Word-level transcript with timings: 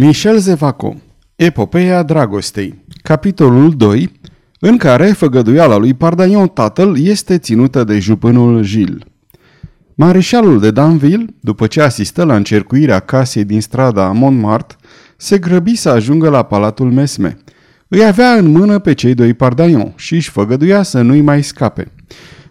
Michel 0.00 0.38
Zevaco 0.38 0.94
Epopeea 1.36 2.02
dragostei 2.02 2.84
Capitolul 3.02 3.76
2 3.76 4.12
în 4.60 4.76
care 4.76 5.06
făgăduiala 5.06 5.76
lui 5.76 5.94
Pardagnon 5.94 6.48
tatăl 6.48 6.98
este 6.98 7.38
ținută 7.38 7.84
de 7.84 7.98
jupânul 7.98 8.64
Gilles. 8.64 9.02
Mareșalul 9.94 10.60
de 10.60 10.70
Danville, 10.70 11.24
după 11.40 11.66
ce 11.66 11.82
asistă 11.82 12.24
la 12.24 12.36
încercuirea 12.36 13.00
casei 13.00 13.44
din 13.44 13.60
strada 13.60 14.12
Montmartre, 14.12 14.76
se 15.16 15.38
grăbi 15.38 15.74
să 15.74 15.88
ajungă 15.88 16.28
la 16.28 16.42
palatul 16.42 16.90
Mesme. 16.92 17.36
Îi 17.88 18.04
avea 18.04 18.32
în 18.32 18.46
mână 18.46 18.78
pe 18.78 18.92
cei 18.92 19.14
doi 19.14 19.34
Pardagnon 19.34 19.92
și 19.96 20.14
își 20.14 20.30
făgăduia 20.30 20.82
să 20.82 21.00
nu-i 21.00 21.20
mai 21.20 21.42
scape. 21.42 21.92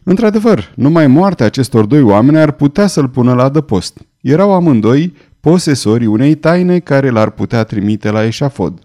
Într-adevăr, 0.03 0.71
numai 0.75 1.07
moartea 1.07 1.45
acestor 1.45 1.85
doi 1.85 2.01
oameni 2.01 2.37
ar 2.37 2.51
putea 2.51 2.87
să-l 2.87 3.07
pună 3.07 3.33
la 3.33 3.43
adăpost. 3.43 3.97
Erau 4.21 4.53
amândoi 4.53 5.13
posesorii 5.47 6.07
unei 6.07 6.35
taine 6.35 6.79
care 6.79 7.09
l-ar 7.09 7.29
putea 7.29 7.63
trimite 7.63 8.09
la 8.09 8.25
eșafod. 8.25 8.79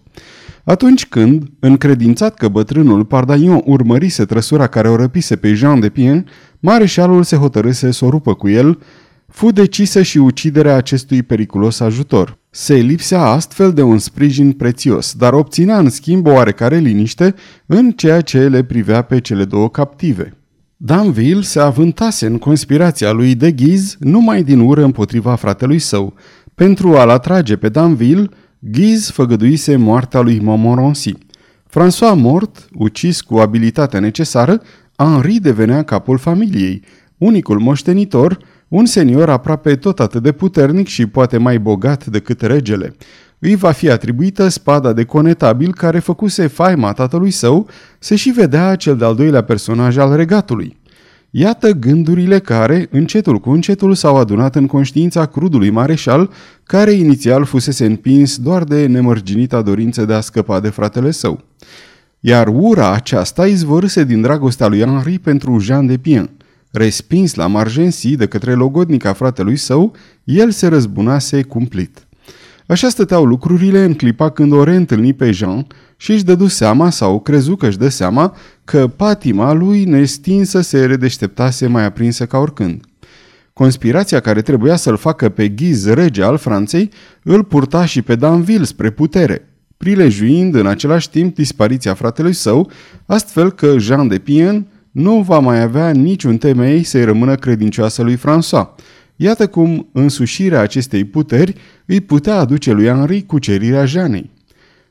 Atunci 0.63 1.05
când, 1.05 1.43
încredințat 1.59 2.33
că 2.33 2.47
bătrânul 2.47 3.05
Pardaion 3.05 3.61
urmărise 3.65 4.25
trăsura 4.25 4.67
care 4.67 4.89
o 4.89 4.95
răpise 4.95 5.35
pe 5.35 5.53
Jean 5.53 5.79
de 5.79 5.89
Pien, 5.89 6.25
mareșalul 6.59 7.23
se 7.23 7.35
hotărâse 7.35 7.91
să 7.91 8.05
o 8.05 8.09
rupă 8.09 8.33
cu 8.33 8.49
el, 8.49 8.79
fu 9.27 9.51
decisă 9.51 10.01
și 10.01 10.17
uciderea 10.17 10.75
acestui 10.75 11.23
periculos 11.23 11.79
ajutor. 11.79 12.37
Se 12.49 12.73
lipsea 12.73 13.21
astfel 13.21 13.73
de 13.73 13.81
un 13.81 13.97
sprijin 13.97 14.51
prețios, 14.51 15.13
dar 15.13 15.33
obținea 15.33 15.77
în 15.77 15.89
schimb 15.89 16.27
o 16.27 16.31
oarecare 16.31 16.77
liniște 16.77 17.35
în 17.65 17.91
ceea 17.91 18.21
ce 18.21 18.47
le 18.47 18.63
privea 18.63 19.01
pe 19.01 19.19
cele 19.19 19.45
două 19.45 19.69
captive. 19.69 20.37
Danville 20.85 21.41
se 21.41 21.59
avântase 21.59 22.25
în 22.25 22.37
conspirația 22.37 23.11
lui 23.11 23.35
de 23.35 23.51
Ghiz 23.51 23.95
numai 23.99 24.43
din 24.43 24.59
ură 24.59 24.83
împotriva 24.83 25.35
fratelui 25.35 25.79
său, 25.79 26.13
pentru 26.55 26.95
a-l 26.95 27.09
atrage 27.09 27.55
pe 27.55 27.69
Danville, 27.69 28.29
Ghiz 28.59 29.09
făgăduise 29.09 29.75
moartea 29.75 30.19
lui 30.19 30.39
Montmorency. 30.39 31.13
François 31.69 32.15
mort, 32.15 32.67
ucis 32.73 33.21
cu 33.21 33.37
abilitatea 33.37 33.99
necesară, 33.99 34.61
Henri 34.95 35.39
devenea 35.39 35.83
capul 35.83 36.17
familiei, 36.17 36.83
unicul 37.17 37.59
moștenitor, 37.59 38.37
un 38.67 38.85
senior 38.85 39.29
aproape 39.29 39.75
tot 39.75 39.99
atât 39.99 40.23
de 40.23 40.31
puternic 40.31 40.87
și 40.87 41.05
poate 41.05 41.37
mai 41.37 41.59
bogat 41.59 42.05
decât 42.05 42.41
regele. 42.41 42.95
Îi 43.39 43.55
va 43.55 43.71
fi 43.71 43.89
atribuită 43.89 44.47
spada 44.47 44.93
de 44.93 45.03
conetabil 45.03 45.73
care 45.73 45.99
făcuse 45.99 46.47
faima 46.47 46.93
tatălui 46.93 47.31
său, 47.31 47.69
se 47.99 48.15
și 48.15 48.29
vedea 48.29 48.75
cel 48.75 48.97
de-al 48.97 49.15
doilea 49.15 49.43
personaj 49.43 49.97
al 49.97 50.15
regatului. 50.15 50.77
Iată 51.35 51.71
gândurile 51.71 52.39
care, 52.39 52.87
încetul 52.91 53.39
cu 53.39 53.49
încetul, 53.49 53.93
s-au 53.93 54.17
adunat 54.17 54.55
în 54.55 54.67
conștiința 54.67 55.25
crudului 55.25 55.69
mareșal, 55.69 56.29
care 56.63 56.91
inițial 56.91 57.45
fusese 57.45 57.85
împins 57.85 58.37
doar 58.37 58.63
de 58.63 58.85
nemărginita 58.85 59.61
dorință 59.61 60.05
de 60.05 60.13
a 60.13 60.19
scăpa 60.19 60.59
de 60.59 60.69
fratele 60.69 61.11
său. 61.11 61.43
Iar 62.19 62.47
ura 62.47 62.91
aceasta 62.91 63.47
izvorâse 63.47 64.03
din 64.03 64.21
dragostea 64.21 64.67
lui 64.67 64.79
Henri 64.79 65.19
pentru 65.19 65.59
Jean 65.59 65.85
de 65.87 65.97
Pien. 65.97 66.29
Respins 66.71 67.33
la 67.35 67.47
Margensi 67.47 68.15
de 68.15 68.25
către 68.25 68.53
logodnica 68.53 69.13
fratelui 69.13 69.55
său, 69.55 69.95
el 70.23 70.51
se 70.51 70.67
răzbunase 70.67 71.41
cumplit. 71.41 72.07
Așa 72.65 72.89
stăteau 72.89 73.25
lucrurile 73.25 73.83
în 73.83 73.93
clipa 73.93 74.29
când 74.29 74.51
o 74.51 74.63
reîntâlni 74.63 75.13
pe 75.13 75.31
Jean 75.31 75.67
și 75.97 76.11
își 76.11 76.23
dădu 76.23 76.47
seama 76.47 76.89
sau 76.89 77.19
crezu 77.19 77.55
că 77.55 77.67
își 77.67 77.77
dă 77.77 77.87
seama 77.87 78.35
că 78.65 78.87
patima 78.87 79.53
lui 79.53 79.83
nestinsă 79.83 80.61
se 80.61 80.85
redeșteptase 80.85 81.67
mai 81.67 81.85
aprinsă 81.85 82.25
ca 82.25 82.37
oricând. 82.37 82.83
Conspirația 83.53 84.19
care 84.19 84.41
trebuia 84.41 84.75
să-l 84.75 84.97
facă 84.97 85.29
pe 85.29 85.47
Ghiz 85.47 85.87
rege 85.87 86.23
al 86.23 86.37
Franței 86.37 86.89
îl 87.23 87.43
purta 87.43 87.85
și 87.85 88.01
pe 88.01 88.15
Danville 88.15 88.65
spre 88.65 88.89
putere, 88.89 89.47
prilejuind 89.77 90.55
în 90.55 90.67
același 90.67 91.09
timp 91.09 91.35
dispariția 91.35 91.93
fratelui 91.93 92.33
său, 92.33 92.71
astfel 93.05 93.51
că 93.51 93.77
Jean 93.77 94.07
de 94.07 94.17
Pien 94.17 94.67
nu 94.91 95.21
va 95.21 95.39
mai 95.39 95.61
avea 95.61 95.89
niciun 95.91 96.37
temei 96.37 96.83
să-i 96.83 97.03
rămână 97.03 97.35
credincioasă 97.35 98.01
lui 98.01 98.17
François. 98.17 98.67
Iată 99.15 99.47
cum 99.47 99.89
însușirea 99.91 100.61
acestei 100.61 101.03
puteri 101.03 101.55
îi 101.85 102.01
putea 102.01 102.35
aduce 102.35 102.71
lui 102.71 102.85
Henri 102.85 103.25
cucerirea 103.25 103.85
Jeanei. 103.85 104.31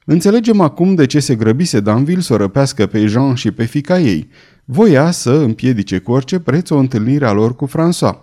Înțelegem 0.05 0.61
acum 0.61 0.95
de 0.95 1.07
ce 1.07 1.21
se 1.21 1.35
grăbise 1.35 1.81
Danville 1.81 2.21
să 2.21 2.33
o 2.33 2.37
răpească 2.37 2.87
pe 2.87 3.07
Jean 3.07 3.35
și 3.35 3.51
pe 3.51 3.65
fica 3.65 4.01
ei. 4.01 4.29
Voia 4.65 5.11
să 5.11 5.31
împiedice 5.31 5.99
cu 5.99 6.13
orice 6.13 6.39
preț 6.39 6.71
o 6.71 6.77
întâlnire 6.77 7.27
a 7.27 7.33
lor 7.33 7.57
cu 7.57 7.69
François. 7.69 8.17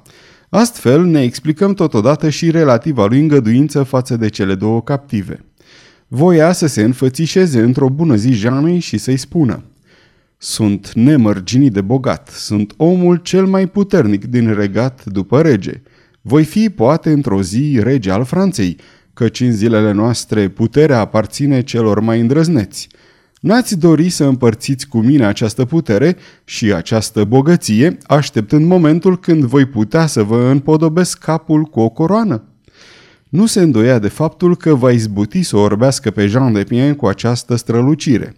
Astfel 0.50 1.06
ne 1.06 1.22
explicăm 1.22 1.74
totodată 1.74 2.30
și 2.30 2.52
relativa 2.52 3.06
lui 3.06 3.20
îngăduință 3.20 3.84
față 3.84 4.16
de 4.18 4.30
cele 4.30 4.56
două 4.56 4.82
captive. 4.82 5.46
Voia 6.08 6.52
să 6.52 6.68
se 6.68 6.82
înfățișeze 6.82 7.60
într-o 7.60 7.90
bună 7.90 8.16
zi 8.16 8.32
Jeanei 8.32 8.80
și 8.80 8.98
să-i 8.98 9.18
spună 9.18 9.64
Sunt 10.38 10.94
nemărginit 10.94 11.74
de 11.74 11.82
bogat, 11.82 12.30
sunt 12.30 12.74
omul 12.78 13.16
cel 13.16 13.46
mai 13.46 13.68
puternic 13.68 14.26
din 14.26 14.54
regat 14.54 15.06
după 15.06 15.42
rege. 15.42 15.82
Voi 16.22 16.44
fi 16.44 16.70
poate 16.70 17.12
într-o 17.12 17.42
zi 17.42 17.80
rege 17.82 18.12
al 18.12 18.24
Franței, 18.24 18.78
căci 19.20 19.40
în 19.40 19.52
zilele 19.52 19.92
noastre 19.92 20.48
puterea 20.48 21.00
aparține 21.00 21.62
celor 21.62 22.00
mai 22.00 22.20
îndrăzneți. 22.20 22.88
N-ați 23.42 23.78
dori 23.78 24.10
să 24.10 24.24
împărțiți 24.24 24.88
cu 24.88 24.98
mine 24.98 25.26
această 25.26 25.66
putere 25.66 26.18
și 26.44 26.74
această 26.74 27.24
bogăție, 27.24 27.98
așteptând 28.08 28.66
momentul 28.66 29.20
când 29.20 29.44
voi 29.44 29.66
putea 29.66 30.06
să 30.06 30.24
vă 30.24 30.50
împodobesc 30.52 31.18
capul 31.18 31.64
cu 31.64 31.80
o 31.80 31.90
coroană? 31.90 32.44
Nu 33.30 33.46
se 33.46 33.62
îndoia 33.62 34.00
de 34.00 34.08
faptul 34.08 34.56
că 34.56 34.76
va 34.76 34.92
izbuti 34.92 35.42
să 35.42 35.58
orbească 35.58 36.12
pe 36.12 36.26
Jean 36.26 36.54
de 36.54 36.64
Pien 36.64 36.94
cu 36.94 37.08
această 37.08 37.56
strălucire. 37.56 38.36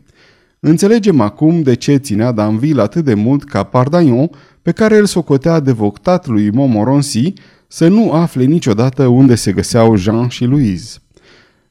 Înțelegem 0.59 1.19
acum 1.19 1.61
de 1.61 1.73
ce 1.73 1.95
ținea 1.95 2.31
Danville 2.31 2.81
atât 2.81 3.05
de 3.05 3.13
mult 3.13 3.43
ca 3.43 3.63
Pardagnon, 3.63 4.29
pe 4.61 4.71
care 4.71 4.97
îl 4.97 5.05
socotea 5.05 5.59
devoctat 5.59 6.27
lui 6.27 6.49
Montmorency, 6.49 7.33
să 7.73 7.87
nu 7.87 8.11
afle 8.11 8.43
niciodată 8.43 9.05
unde 9.05 9.35
se 9.35 9.51
găseau 9.51 9.95
Jean 9.95 10.27
și 10.27 10.45
Louise. 10.45 10.97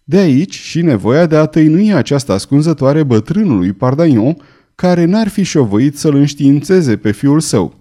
De 0.05 0.19
aici 0.19 0.55
și 0.55 0.83
nevoia 0.83 1.27
de 1.27 1.37
a 1.37 1.47
tăinui 1.47 1.94
această 1.94 2.33
ascunzătoare 2.33 3.03
bătrânului 3.03 3.72
Pardagnon, 3.72 4.37
care 4.75 5.05
n-ar 5.05 5.28
fi 5.28 5.43
șovăit 5.43 5.99
să-l 5.99 6.15
înștiințeze 6.15 6.97
pe 6.97 7.10
fiul 7.10 7.41
său. 7.41 7.75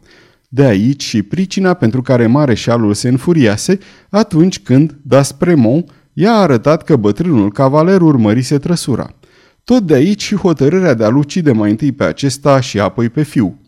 De 0.50 0.64
aici 0.64 1.04
și 1.04 1.22
pricina 1.22 1.74
pentru 1.74 2.02
care 2.02 2.28
mareșalul 2.28 2.94
se 2.94 3.08
înfuriase 3.08 3.78
atunci 4.10 4.60
când, 4.60 4.98
Daspremont, 5.02 5.92
i-a 6.14 6.34
arătat 6.34 6.84
că 6.84 6.96
bătrânul 6.96 7.52
cavaler 7.52 8.02
urmărise 8.02 8.58
trăsura. 8.58 9.16
Tot 9.64 9.84
de 9.84 9.94
aici 9.94 10.24
și 10.24 10.36
hotărârea 10.36 10.94
de 10.94 11.04
a 11.04 11.10
lucide 11.10 11.52
mai 11.52 11.70
întâi 11.70 11.92
pe 11.92 12.04
acesta 12.04 12.60
și 12.60 12.80
apoi 12.80 13.10
pe 13.10 13.24
fiu. 13.24 13.59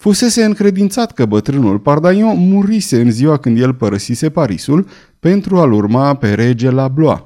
Fusese 0.00 0.44
încredințat 0.44 1.12
că 1.12 1.24
bătrânul 1.24 1.78
Pardaion 1.78 2.48
murise 2.48 3.00
în 3.00 3.10
ziua 3.10 3.36
când 3.36 3.58
el 3.60 3.74
părăsise 3.74 4.30
Parisul 4.30 4.86
pentru 5.18 5.58
a-l 5.58 5.72
urma 5.72 6.14
pe 6.14 6.34
rege 6.34 6.70
la 6.70 6.88
Blois. 6.88 7.18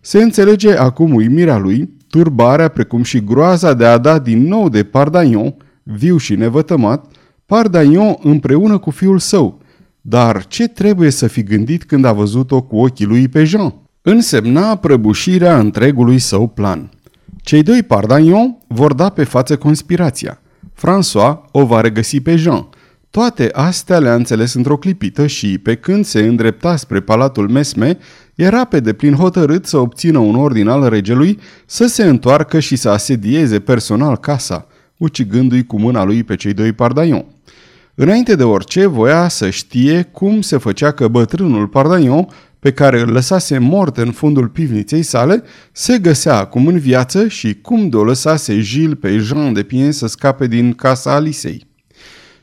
Se 0.00 0.22
înțelege 0.22 0.76
acum 0.76 1.14
uimirea 1.14 1.56
lui, 1.56 1.96
turbarea 2.08 2.68
precum 2.68 3.02
și 3.02 3.24
groaza 3.24 3.74
de 3.74 3.84
a 3.86 3.98
da 3.98 4.18
din 4.18 4.42
nou 4.42 4.68
de 4.68 4.82
Pardaion, 4.82 5.54
viu 5.82 6.16
și 6.16 6.34
nevătămat, 6.34 7.04
Pardaion 7.46 8.16
împreună 8.22 8.78
cu 8.78 8.90
fiul 8.90 9.18
său. 9.18 9.60
Dar 10.00 10.46
ce 10.46 10.68
trebuie 10.68 11.10
să 11.10 11.26
fi 11.26 11.42
gândit 11.42 11.84
când 11.84 12.04
a 12.04 12.12
văzut-o 12.12 12.62
cu 12.62 12.76
ochii 12.76 13.06
lui 13.06 13.28
pe 13.28 13.44
Jean? 13.44 13.74
Însemna 14.02 14.76
prăbușirea 14.76 15.58
întregului 15.58 16.18
său 16.18 16.48
plan. 16.48 16.90
Cei 17.36 17.62
doi 17.62 17.82
Pardaion 17.82 18.56
vor 18.66 18.94
da 18.94 19.08
pe 19.08 19.24
față 19.24 19.56
conspirația– 19.56 20.40
François 20.76 21.36
o 21.50 21.64
va 21.64 21.80
regăsi 21.80 22.20
pe 22.20 22.36
Jean. 22.36 22.68
Toate 23.10 23.48
astea 23.52 23.98
le-a 23.98 24.14
înțeles 24.14 24.54
într-o 24.54 24.76
clipită 24.76 25.26
și, 25.26 25.58
pe 25.58 25.74
când 25.74 26.04
se 26.04 26.20
îndrepta 26.20 26.76
spre 26.76 27.00
palatul 27.00 27.48
Mesme, 27.48 27.98
era 28.34 28.64
pe 28.64 28.80
deplin 28.80 29.14
hotărât 29.14 29.66
să 29.66 29.78
obțină 29.78 30.18
un 30.18 30.34
ordin 30.34 30.68
al 30.68 30.88
regelui 30.88 31.38
să 31.66 31.86
se 31.86 32.04
întoarcă 32.04 32.58
și 32.58 32.76
să 32.76 32.88
asedieze 32.88 33.60
personal 33.60 34.16
casa, 34.16 34.66
ucigându-i 34.96 35.66
cu 35.66 35.80
mâna 35.80 36.04
lui 36.04 36.24
pe 36.24 36.36
cei 36.36 36.52
doi 36.52 36.72
Pardaion. 36.72 37.24
Înainte 37.94 38.34
de 38.34 38.42
orice, 38.42 38.86
voia 38.86 39.28
să 39.28 39.50
știe 39.50 40.02
cum 40.02 40.40
se 40.40 40.56
făcea 40.56 40.90
că 40.90 41.08
bătrânul 41.08 41.66
Pardaion 41.66 42.28
pe 42.66 42.72
care 42.72 43.00
îl 43.00 43.08
lăsase 43.08 43.58
mort 43.58 43.96
în 43.96 44.12
fundul 44.12 44.48
pivniței 44.48 45.02
sale, 45.02 45.42
se 45.72 45.98
găsea 45.98 46.36
acum 46.36 46.66
în 46.66 46.78
viață 46.78 47.28
și 47.28 47.54
cum 47.54 47.88
de 47.88 47.96
o 47.96 48.04
lăsase 48.04 48.60
Gilles 48.60 48.98
pe 49.00 49.18
Jean 49.18 49.52
de 49.52 49.62
Pien 49.62 49.92
să 49.92 50.06
scape 50.06 50.46
din 50.46 50.72
casa 50.72 51.14
Alisei. 51.14 51.66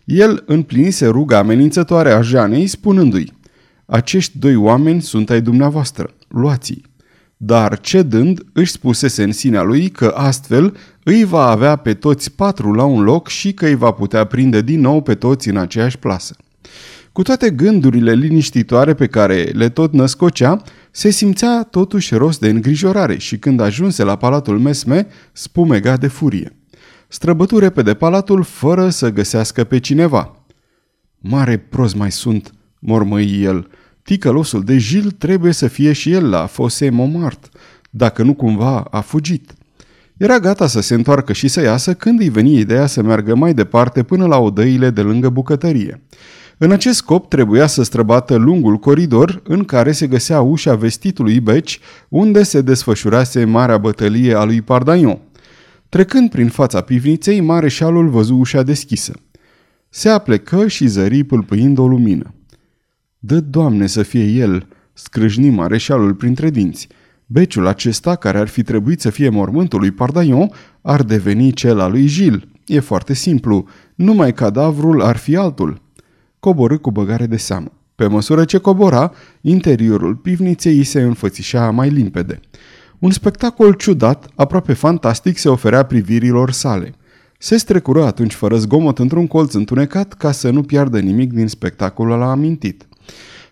El 0.04 0.44
împlinise 0.46 1.08
ruga 1.08 1.38
amenințătoare 1.38 2.12
a 2.12 2.22
Jeanei, 2.22 2.68
spunându-i, 2.68 3.31
Acești 3.86 4.38
doi 4.38 4.56
oameni 4.56 5.02
sunt 5.02 5.30
ai 5.30 5.42
dumneavoastră, 5.42 6.14
luați-i. 6.28 6.81
Dar 7.38 7.80
cedând, 7.80 8.46
își 8.54 8.72
spusese 8.72 9.24
în 9.24 9.31
sinea 9.31 9.62
lui 9.62 9.90
că 9.90 10.14
astfel 10.16 10.78
îi 11.04 11.24
va 11.24 11.48
avea 11.50 11.75
pe 11.75 11.94
toți 11.94 12.31
patru 12.31 12.74
la 12.74 12.84
un 12.84 13.04
loc 13.04 13.28
și 13.28 13.54
că 13.54 13.66
îi 13.66 13.75
va 13.75 13.92
putea 13.92 14.24
prinde 14.24 14.62
din 14.62 14.80
nou 14.80 15.02
pe 15.02 15.16
toți 15.16 15.50
în 15.50 15.58
aceeași 15.58 15.98
plasă. 15.98 16.36
Cu 17.13 17.21
toate 17.21 17.50
gândurile 17.50 18.13
liniștitoare 18.13 18.94
pe 18.94 19.07
care 19.07 19.44
le 19.44 19.69
tot 19.69 19.94
născocea, 19.94 20.62
se 20.92 21.10
simțea 21.10 21.63
totuși 21.63 22.15
rost 22.15 22.39
de 22.39 22.50
îngrijorare 22.50 23.18
și 23.18 23.38
când 23.38 23.60
ajunse 23.60 24.04
la 24.04 24.15
palatul 24.15 24.60
Mesme, 24.60 25.07
spumega 25.31 25.98
de 25.98 26.07
furie. 26.07 26.57
Străbătu 27.07 27.60
repede 27.60 27.94
palatul 27.94 28.44
fără 28.44 28.89
să 28.89 29.12
găsească 29.12 29.63
pe 29.63 29.80
cineva. 29.80 30.45
Mare 31.18 31.57
prost 31.57 31.95
mai 31.95 32.12
sunt, 32.12 32.51
mormăi 32.80 33.44
el. 33.44 33.68
Ticălosul 34.04 34.63
de 34.63 34.77
Gil 34.77 35.12
trebuie 35.12 35.51
să 35.51 35.68
fie 35.68 35.94
și 35.94 36.12
el 36.12 36.30
la 36.30 36.45
Fose 36.45 36.89
Momart, 36.89 37.50
dacă 37.89 38.24
nu 38.24 38.33
cumva 38.33 38.80
a 38.80 39.00
fugit. 39.00 39.54
Era 40.18 40.39
gata 40.39 40.68
să 40.68 40.81
se 40.81 40.94
întoarcă 40.94 41.33
și 41.33 41.48
să 41.48 41.62
iasă 41.62 41.94
când 41.94 42.19
îi 42.19 42.30
veni 42.30 42.57
ideea 42.57 42.86
să 42.86 43.01
meargă 43.01 43.36
mai 43.36 43.54
departe 43.54 44.04
până 44.04 44.25
la 44.25 44.38
odăile 44.38 44.89
de 44.89 45.01
lângă 45.01 45.30
bucătărie. 45.30 46.01
În 46.57 46.71
acest 46.71 46.97
scop 46.97 47.29
trebuia 47.29 47.67
să 47.67 47.83
străbată 47.83 48.35
lungul 48.35 48.77
coridor 48.77 49.41
în 49.44 49.63
care 49.63 49.91
se 49.91 50.07
găsea 50.07 50.41
ușa 50.41 50.75
vestitului 50.75 51.39
Beci, 51.39 51.79
unde 52.09 52.44
se 52.44 52.61
desfășurase 52.61 53.45
marea 53.45 53.77
bătălie 53.77 54.33
a 54.35 54.44
lui 54.44 54.61
Pardaion. 54.61 55.19
Trecând 55.89 56.29
prin 56.29 56.47
fața 56.47 56.81
pivniței, 56.81 57.39
mareșalul 57.41 58.09
văzu 58.09 58.35
ușa 58.35 58.63
deschisă. 58.63 59.13
Se 59.89 60.09
aplecă 60.09 60.67
și 60.67 60.88
zări 60.88 61.23
pâlpâind 61.23 61.77
o 61.77 61.88
lumină. 61.88 62.33
Dă, 63.19 63.39
Doamne, 63.39 63.88
să 63.88 64.03
fie 64.03 64.23
el!" 64.23 64.67
scrâșni 64.94 65.50
mareșalul 65.50 66.13
printre 66.13 66.50
dinți. 66.50 66.88
Beciul 67.25 67.67
acesta, 67.67 68.15
care 68.15 68.38
ar 68.38 68.47
fi 68.47 68.63
trebuit 68.63 69.01
să 69.01 69.09
fie 69.09 69.29
mormântul 69.29 69.79
lui 69.79 69.91
Pardaion, 69.91 70.51
ar 70.81 71.03
deveni 71.03 71.51
cel 71.51 71.79
al 71.79 71.91
lui 71.91 72.05
Gil. 72.05 72.47
E 72.65 72.79
foarte 72.79 73.13
simplu, 73.13 73.67
numai 73.95 74.33
cadavrul 74.33 75.01
ar 75.01 75.17
fi 75.17 75.35
altul. 75.35 75.81
Coborâ 76.44 76.78
cu 76.78 76.92
băgare 76.92 77.25
de 77.25 77.38
seamă. 77.38 77.72
Pe 77.95 78.07
măsură 78.07 78.45
ce 78.45 78.57
cobora, 78.57 79.12
interiorul 79.42 80.16
pivniței 80.16 80.78
îi 80.78 80.84
se 80.84 81.01
înfățișa 81.01 81.72
mai 81.72 81.90
limpede. 81.90 82.40
Un 83.00 83.12
spectacol 83.12 83.74
ciudat, 83.74 84.30
aproape 84.36 84.74
fantastic, 84.74 85.38
se 85.38 85.50
oferea 85.50 85.84
privirilor 85.84 86.51
sale. 86.51 86.94
Se 87.38 87.57
strecură 87.57 88.06
atunci 88.06 88.34
fără 88.34 88.57
zgomot 88.57 89.00
într-un 89.00 89.28
colț 89.28 89.54
întunecat 89.54 90.13
ca 90.13 90.31
să 90.31 90.50
nu 90.50 90.63
piardă 90.63 91.00
nimic 91.00 91.34
din 91.34 91.48
spectacolul 91.48 92.22
amintit. 92.22 92.88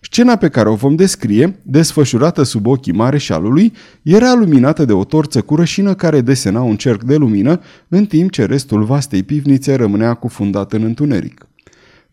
Scena 0.02 0.36
pe 0.36 0.50
care 0.50 0.70
o 0.70 0.76
vom 0.76 0.96
descrie, 0.96 1.60
desfășurată 1.64 2.44
sub 2.44 2.66
ochii 2.66 2.94
mareșalului, 2.94 3.74
era 4.02 4.34
luminată 4.34 4.86
de 4.86 4.94
o 4.94 5.04
torță 5.04 5.42
cu 5.42 5.56
rășină 5.56 5.94
care 5.94 6.22
desena 6.22 6.62
un 6.62 6.76
cerc 6.76 7.04
de 7.04 7.16
lumină, 7.16 7.60
în 7.88 8.06
timp 8.06 8.32
ce 8.32 8.46
restul 8.46 8.84
vastei 8.84 9.24
pivnițe 9.24 9.76
rămânea 9.76 10.14
cufundat 10.14 10.74
în 10.74 10.84
întuneric. 10.84 11.46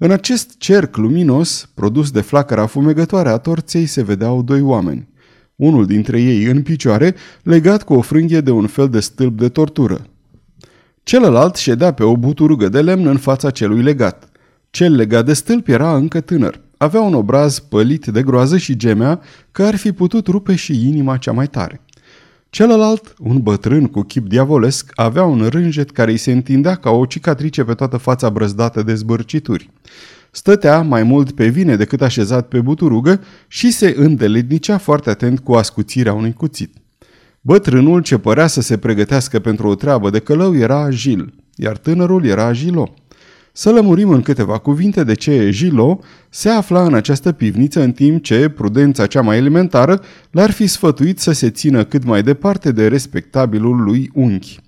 În 0.00 0.11
acest 0.11 0.59
cerc 0.59 0.97
luminos, 0.97 1.71
produs 1.75 2.11
de 2.11 2.21
flacăra 2.21 2.67
fumegătoare 2.67 3.29
a 3.29 3.37
torței, 3.37 3.87
se 3.87 4.03
vedeau 4.03 4.43
doi 4.43 4.61
oameni. 4.61 5.09
Unul 5.56 5.87
dintre 5.87 6.21
ei 6.21 6.45
în 6.45 6.62
picioare, 6.62 7.15
legat 7.43 7.83
cu 7.83 7.95
o 7.95 8.00
frânghie 8.00 8.41
de 8.41 8.50
un 8.50 8.67
fel 8.67 8.89
de 8.89 9.00
stâlp 9.00 9.39
de 9.39 9.49
tortură. 9.49 10.06
Celălalt 11.03 11.56
ședea 11.56 11.93
pe 11.93 12.05
o 12.05 12.17
buturugă 12.17 12.69
de 12.69 12.81
lemn 12.81 13.06
în 13.06 13.17
fața 13.17 13.50
celui 13.50 13.83
legat. 13.83 14.29
Cel 14.71 14.95
legat 14.95 15.25
de 15.25 15.33
stâlp 15.33 15.69
era 15.69 15.95
încă 15.95 16.21
tânăr. 16.21 16.61
Avea 16.77 17.00
un 17.00 17.15
obraz 17.15 17.59
pălit 17.59 18.06
de 18.06 18.23
groază 18.23 18.56
și 18.56 18.77
gemea 18.77 19.21
că 19.53 19.62
ar 19.62 19.77
fi 19.77 19.93
putut 19.93 20.27
rupe 20.27 20.55
și 20.55 20.89
inima 20.89 21.17
cea 21.17 21.33
mai 21.33 21.47
tare. 21.47 21.81
Celălalt, 22.50 23.15
un 23.19 23.39
bătrân 23.43 23.87
cu 23.87 24.03
chip 24.03 24.29
diavolesc, 24.29 24.93
avea 24.95 25.25
un 25.25 25.47
rânjet 25.47 25.91
care 25.91 26.11
îi 26.11 26.17
se 26.17 26.33
întindea 26.33 26.75
ca 26.75 26.91
o 26.91 27.06
cicatrice 27.06 27.65
pe 27.65 27.75
toată 27.75 27.97
fața 27.97 28.31
brăzdată 28.31 28.83
de 28.83 28.95
zbârcituri. 28.95 29.71
Stătea 30.31 30.83
mai 30.83 31.03
mult 31.03 31.31
pe 31.31 31.49
vine 31.49 31.77
decât 31.77 32.03
așezat 32.03 32.49
pe 32.49 32.61
buturugă 32.61 33.21
și 33.49 33.73
se 33.73 33.95
îndelednicea 33.97 34.79
foarte 34.79 35.11
atent 35.11 35.41
cu 35.41 35.53
ascuțirea 35.53 36.12
unui 36.12 36.33
cuțit. 36.33 36.75
Bătrânul 37.41 38.03
ce 38.03 38.19
părea 38.19 38.47
să 38.47 38.61
se 38.61 38.79
pregătească 38.79 39.39
pentru 39.39 39.69
o 39.69 39.75
treabă 39.75 40.11
de 40.11 40.19
călău 40.19 40.56
era 40.56 40.89
Gil, 40.89 41.35
iar 41.56 41.77
tânărul 41.77 42.25
era 42.25 42.53
Gilo. 42.53 42.95
Să 43.59 43.71
lămurim 43.71 44.11
în 44.11 44.23
câteva 44.23 44.59
cuvinte 44.59 45.05
de 45.05 45.15
ce 45.15 45.51
Gilo 45.51 46.01
se 46.29 46.49
afla 46.49 46.85
în 46.85 46.95
această 46.95 47.33
pivniță 47.33 47.83
în 47.83 47.93
timp 47.93 48.23
ce 48.23 48.49
prudența 48.49 49.07
cea 49.07 49.21
mai 49.21 49.37
elementară 49.37 50.01
l-ar 50.31 50.51
fi 50.51 50.67
sfătuit 50.67 51.19
să 51.19 51.33
se 51.33 51.51
țină 51.51 51.85
cât 51.85 52.05
mai 52.05 52.23
departe 52.23 52.73
de 52.73 52.89
respectabilul 52.89 53.83
lui 53.83 54.11
unchi. 54.15 54.59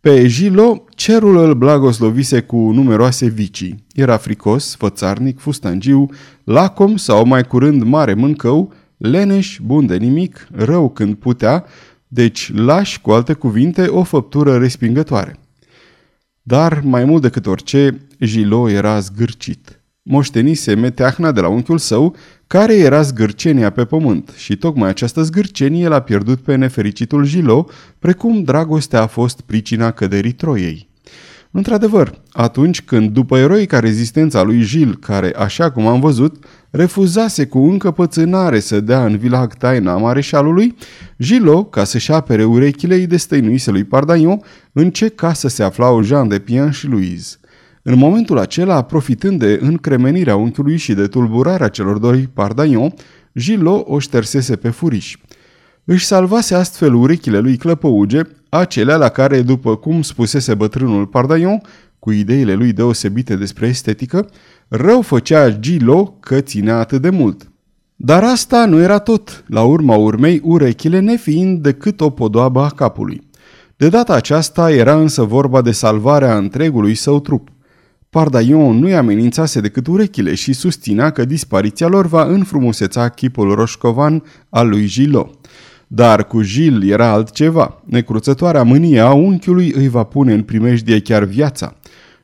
Pe 0.00 0.26
Gilo, 0.26 0.84
cerul 0.88 1.36
îl 1.36 1.54
blagoslovise 1.54 2.40
cu 2.40 2.56
numeroase 2.56 3.26
vicii. 3.26 3.84
Era 3.94 4.16
fricos, 4.16 4.76
fățarnic, 4.76 5.38
fustangiu, 5.38 6.06
lacom 6.44 6.96
sau 6.96 7.26
mai 7.26 7.44
curând 7.44 7.82
mare 7.82 8.14
mâncău, 8.14 8.72
leneș, 8.96 9.58
bun 9.64 9.86
de 9.86 9.96
nimic, 9.96 10.48
rău 10.52 10.88
când 10.88 11.14
putea, 11.14 11.64
deci 12.08 12.52
lași, 12.54 13.00
cu 13.00 13.10
alte 13.10 13.32
cuvinte, 13.32 13.86
o 13.86 14.02
făptură 14.02 14.56
respingătoare. 14.56 15.38
Dar, 16.48 16.80
mai 16.84 17.04
mult 17.04 17.22
decât 17.22 17.46
orice, 17.46 18.00
Gilo 18.24 18.68
era 18.68 19.00
zgârcit. 19.00 19.80
Moștenise 20.02 20.74
meteahna 20.74 21.32
de 21.32 21.40
la 21.40 21.48
unchiul 21.48 21.78
său, 21.78 22.16
care 22.46 22.76
era 22.76 23.02
zgârcenia 23.02 23.70
pe 23.70 23.84
pământ 23.84 24.32
și 24.36 24.56
tocmai 24.56 24.88
această 24.88 25.22
zgârcenie 25.22 25.88
l-a 25.88 26.00
pierdut 26.00 26.40
pe 26.40 26.54
nefericitul 26.54 27.26
Gilo, 27.26 27.68
precum 27.98 28.42
dragostea 28.42 29.02
a 29.02 29.06
fost 29.06 29.40
pricina 29.40 29.90
căderii 29.90 30.32
Troiei. 30.32 30.85
Într-adevăr, 31.56 32.20
atunci 32.32 32.82
când, 32.82 33.10
după 33.10 33.38
eroica 33.38 33.80
rezistența 33.80 34.42
lui 34.42 34.62
Gil, 34.64 34.96
care, 34.96 35.32
așa 35.36 35.70
cum 35.70 35.86
am 35.86 36.00
văzut, 36.00 36.44
refuzase 36.70 37.46
cu 37.46 37.58
încăpățânare 37.58 38.60
să 38.60 38.80
dea 38.80 39.04
în 39.04 39.16
vila 39.16 39.46
taina 39.46 39.96
mareșalului, 39.96 40.74
Gilo, 41.18 41.64
ca 41.64 41.84
să-și 41.84 42.12
apere 42.12 42.44
urechile, 42.44 42.94
îi 42.94 43.06
destăinuise 43.06 43.70
lui 43.70 43.84
Pardaion 43.84 44.40
în 44.72 44.90
ce 44.90 45.08
casă 45.08 45.48
se 45.48 45.62
aflau 45.62 46.02
Jean 46.02 46.28
de 46.28 46.38
Pian 46.38 46.70
și 46.70 46.86
Louise. 46.86 47.36
În 47.82 47.98
momentul 47.98 48.38
acela, 48.38 48.82
profitând 48.82 49.38
de 49.38 49.58
încremenirea 49.62 50.36
unchiului 50.36 50.76
și 50.76 50.94
de 50.94 51.06
tulburarea 51.06 51.68
celor 51.68 51.98
doi 51.98 52.28
Pardaion, 52.34 52.94
Gilo 53.38 53.84
o 53.86 53.98
ștersese 53.98 54.56
pe 54.56 54.68
furiș. 54.68 55.16
Își 55.88 56.06
salvase 56.06 56.54
astfel 56.54 56.94
urechile 56.94 57.38
lui 57.38 57.56
clăpăuge, 57.56 58.20
acelea 58.48 58.96
la 58.96 59.08
care, 59.08 59.42
după 59.42 59.76
cum 59.76 60.02
spusese 60.02 60.54
bătrânul 60.54 61.06
Pardaion, 61.06 61.60
cu 61.98 62.10
ideile 62.10 62.54
lui 62.54 62.72
deosebite 62.72 63.36
despre 63.36 63.66
estetică, 63.66 64.28
rău 64.68 65.02
făcea 65.02 65.50
Gilo 65.50 66.16
că 66.20 66.40
ținea 66.40 66.78
atât 66.78 67.02
de 67.02 67.10
mult. 67.10 67.50
Dar 67.96 68.24
asta 68.24 68.66
nu 68.66 68.80
era 68.80 68.98
tot, 68.98 69.44
la 69.46 69.62
urma 69.62 69.96
urmei 69.96 70.40
urechile 70.44 71.00
nefiind 71.00 71.62
decât 71.62 72.00
o 72.00 72.10
podoabă 72.10 72.60
a 72.60 72.68
capului. 72.68 73.28
De 73.76 73.88
data 73.88 74.14
aceasta 74.14 74.72
era 74.72 74.96
însă 75.00 75.22
vorba 75.22 75.62
de 75.62 75.72
salvarea 75.72 76.36
întregului 76.36 76.94
său 76.94 77.20
trup. 77.20 77.48
Pardaion 78.10 78.78
nu-i 78.78 78.94
amenințase 78.94 79.60
decât 79.60 79.86
urechile 79.86 80.34
și 80.34 80.52
susținea 80.52 81.10
că 81.10 81.24
dispariția 81.24 81.86
lor 81.86 82.06
va 82.06 82.24
înfrumuseța 82.24 83.08
chipul 83.08 83.54
roșcovan 83.54 84.22
al 84.48 84.68
lui 84.68 84.86
Gilo. 84.86 85.30
Dar 85.86 86.26
cu 86.26 86.42
Gil 86.42 86.90
era 86.90 87.08
altceva. 87.08 87.82
Necruțătoarea 87.84 88.62
mânie 88.62 89.00
a 89.00 89.12
unchiului 89.12 89.72
îi 89.76 89.88
va 89.88 90.02
pune 90.02 90.32
în 90.32 90.42
primejdie 90.42 91.00
chiar 91.00 91.24
viața. 91.24 91.74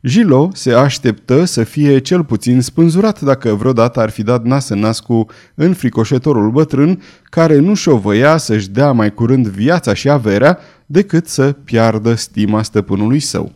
Gilo 0.07 0.50
se 0.54 0.73
așteptă 0.73 1.45
să 1.45 1.64
fie 1.64 1.99
cel 1.99 2.25
puțin 2.25 2.61
spânzurat 2.61 3.21
dacă 3.21 3.54
vreodată 3.54 4.00
ar 4.00 4.11
fi 4.11 4.23
dat 4.23 4.45
nas 4.45 4.69
în 4.69 4.78
nas 4.78 5.00
cu 5.00 5.26
înfricoșătorul 5.54 6.50
bătrân 6.50 7.02
care 7.25 7.59
nu 7.59 7.75
șovăia 7.75 8.37
să-și 8.37 8.69
dea 8.71 8.92
mai 8.92 9.14
curând 9.14 9.49
viața 9.49 9.95
și 9.95 10.09
averea 10.09 10.59
decât 10.87 11.26
să 11.26 11.52
piardă 11.64 12.14
stima 12.14 12.62
stăpânului 12.62 13.21
său. 13.21 13.52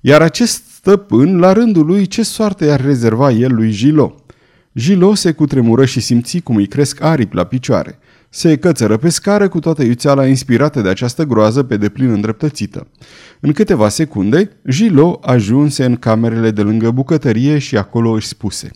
Iar 0.00 0.22
acest 0.22 0.62
stăpân, 0.70 1.38
la 1.38 1.52
rândul 1.52 1.86
lui, 1.86 2.06
ce 2.06 2.22
soarte 2.22 2.64
i-ar 2.64 2.80
rezerva 2.80 3.30
el 3.30 3.54
lui 3.54 3.70
Gilo? 3.70 4.14
Gilo 4.74 5.14
se 5.14 5.32
cutremură 5.32 5.84
și 5.84 6.00
simți 6.00 6.38
cum 6.38 6.56
îi 6.56 6.66
cresc 6.66 7.02
aripi 7.02 7.36
la 7.36 7.44
picioare. 7.44 7.98
Se 8.36 8.56
cățără 8.56 8.96
pe 8.96 9.08
scară 9.08 9.48
cu 9.48 9.58
toată 9.58 9.82
iuțeala 9.82 10.26
inspirată 10.26 10.80
de 10.80 10.88
această 10.88 11.24
groază 11.24 11.62
pe 11.62 11.76
deplin 11.76 12.10
îndreptățită. 12.10 12.88
În 13.40 13.52
câteva 13.52 13.88
secunde, 13.88 14.50
Gilo 14.68 15.18
ajunse 15.22 15.84
în 15.84 15.96
camerele 15.96 16.50
de 16.50 16.62
lângă 16.62 16.90
bucătărie 16.90 17.58
și 17.58 17.76
acolo 17.76 18.10
își 18.10 18.26
spuse 18.26 18.70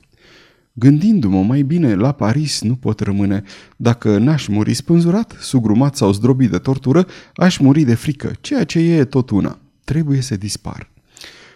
Gândindu-mă 0.73 1.43
mai 1.43 1.63
bine, 1.63 1.95
la 1.95 2.13
Paris 2.13 2.63
nu 2.63 2.75
pot 2.75 3.01
rămâne. 3.01 3.43
Dacă 3.77 4.19
n-aș 4.19 4.47
muri 4.47 4.75
spânzurat, 4.75 5.37
sugrumat 5.41 5.97
sau 5.97 6.13
zdrobit 6.13 6.51
de 6.51 6.59
tortură, 6.59 7.07
aș 7.35 7.59
muri 7.59 7.83
de 7.83 7.95
frică, 7.95 8.33
ceea 8.41 8.65
ce 8.65 8.79
e 8.79 9.05
tot 9.05 9.31
una. 9.31 9.59
Trebuie 9.85 10.21
să 10.21 10.37
dispar. 10.37 10.91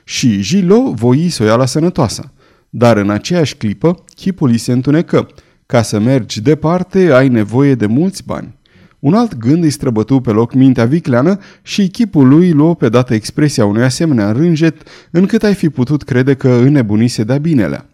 Și 0.04 0.40
Gilo 0.40 0.92
voi 0.92 1.28
să 1.28 1.42
o 1.42 1.46
ia 1.46 1.56
la 1.56 1.66
sănătoasă. 1.66 2.32
Dar 2.70 2.96
în 2.96 3.11
aceeași 3.11 3.56
clipă, 3.56 4.04
chipul 4.14 4.49
îi 4.49 4.58
se 4.58 4.73
întunecă. 4.73 5.28
Ca 5.66 5.83
să 5.83 5.99
mergi 5.99 6.42
departe, 6.42 7.12
ai 7.12 7.28
nevoie 7.28 7.75
de 7.75 7.87
mulți 7.87 8.23
bani. 8.25 8.54
Un 8.99 9.14
alt 9.14 9.37
gând 9.37 9.62
îi 9.62 9.71
străbătu 9.71 10.21
pe 10.21 10.30
loc 10.30 10.54
mintea 10.54 10.85
vicleană 10.85 11.38
și 11.62 11.88
chipul 11.88 12.28
lui 12.28 12.50
luă 12.50 12.75
pe 12.75 12.88
dată 12.88 13.14
expresia 13.14 13.64
unui 13.64 13.83
asemenea 13.83 14.33
rânjet 14.33 14.83
încât 15.11 15.42
ai 15.42 15.54
fi 15.54 15.68
putut 15.68 16.02
crede 16.02 16.35
că 16.35 16.49
înnebunise 16.49 17.25
de 17.25 17.38
binelea. 17.38 17.87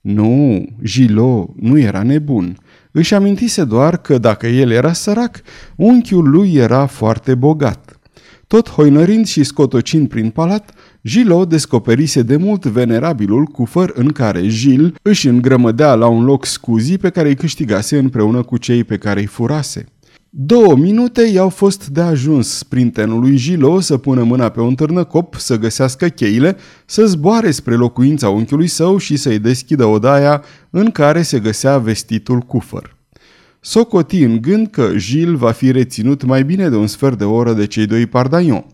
Nu, 0.00 0.64
Gilo 0.82 1.54
nu 1.60 1.78
era 1.78 2.02
nebun. 2.02 2.56
Își 2.90 3.14
amintise 3.14 3.64
doar 3.64 3.96
că 3.96 4.18
dacă 4.18 4.46
el 4.46 4.70
era 4.70 4.92
sărac, 4.92 5.40
unchiul 5.76 6.30
lui 6.30 6.54
era 6.54 6.86
foarte 6.86 7.34
bogat. 7.34 7.98
Tot 8.46 8.70
hoinărind 8.70 9.26
și 9.26 9.44
scotocind 9.44 10.08
prin 10.08 10.30
palat, 10.30 10.70
Gilo 11.06 11.44
descoperise 11.44 12.22
de 12.22 12.36
mult 12.36 12.64
venerabilul 12.64 13.44
cufăr 13.44 13.92
în 13.94 14.12
care 14.12 14.48
Gil 14.48 14.94
își 15.02 15.28
îngrămădea 15.28 15.94
la 15.94 16.06
un 16.06 16.24
loc 16.24 16.44
scuzii 16.44 16.98
pe 16.98 17.10
care 17.10 17.28
îi 17.28 17.34
câștigase 17.34 17.98
împreună 17.98 18.42
cu 18.42 18.56
cei 18.56 18.84
pe 18.84 18.96
care 18.96 19.20
îi 19.20 19.26
furase. 19.26 19.84
Două 20.30 20.76
minute 20.76 21.22
i-au 21.22 21.48
fost 21.48 21.88
de 21.88 22.00
ajuns 22.00 22.48
sprintenul 22.48 23.20
lui 23.20 23.36
Gilo 23.36 23.80
să 23.80 23.96
pună 23.96 24.22
mâna 24.22 24.48
pe 24.48 24.60
un 24.60 24.74
târnăcop, 24.74 25.34
să 25.34 25.58
găsească 25.58 26.08
cheile, 26.08 26.56
să 26.86 27.06
zboare 27.06 27.50
spre 27.50 27.74
locuința 27.74 28.28
unchiului 28.28 28.68
său 28.68 28.96
și 28.96 29.16
să-i 29.16 29.38
deschidă 29.38 29.84
odaia 29.84 30.42
în 30.70 30.90
care 30.90 31.22
se 31.22 31.38
găsea 31.38 31.78
vestitul 31.78 32.38
cufăr. 32.38 32.96
Socoti 33.60 34.22
în 34.22 34.40
gând 34.40 34.66
că 34.66 34.90
Gil 34.96 35.36
va 35.36 35.50
fi 35.50 35.70
reținut 35.70 36.24
mai 36.24 36.44
bine 36.44 36.68
de 36.68 36.76
un 36.76 36.86
sfert 36.86 37.18
de 37.18 37.24
oră 37.24 37.52
de 37.52 37.66
cei 37.66 37.86
doi 37.86 38.06
pardaion. 38.06 38.64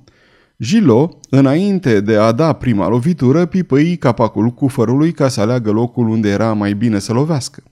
Gilo, 0.62 1.19
înainte 1.31 2.00
de 2.00 2.16
a 2.16 2.33
da 2.33 2.52
prima 2.52 2.88
lovitură, 2.88 3.47
pipăi 3.47 3.97
capacul 3.97 4.49
cufărului 4.49 5.12
ca 5.12 5.28
să 5.28 5.40
aleagă 5.40 5.71
locul 5.71 6.09
unde 6.09 6.28
era 6.28 6.52
mai 6.52 6.75
bine 6.75 6.99
să 6.99 7.12
lovească. 7.12 7.62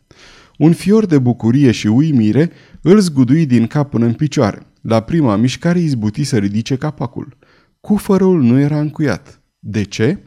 Un 0.58 0.72
fior 0.72 1.06
de 1.06 1.18
bucurie 1.18 1.70
și 1.70 1.86
uimire 1.86 2.50
îl 2.82 2.98
zgudui 2.98 3.46
din 3.46 3.66
cap 3.66 3.90
până 3.90 4.04
în 4.04 4.12
picioare. 4.12 4.66
La 4.80 5.00
prima 5.00 5.36
mișcare 5.36 5.78
izbuti 5.78 6.24
să 6.24 6.36
ridice 6.36 6.76
capacul. 6.76 7.36
Cufărul 7.80 8.42
nu 8.42 8.60
era 8.60 8.80
încuiat. 8.80 9.40
De 9.58 9.82
ce? 9.82 10.18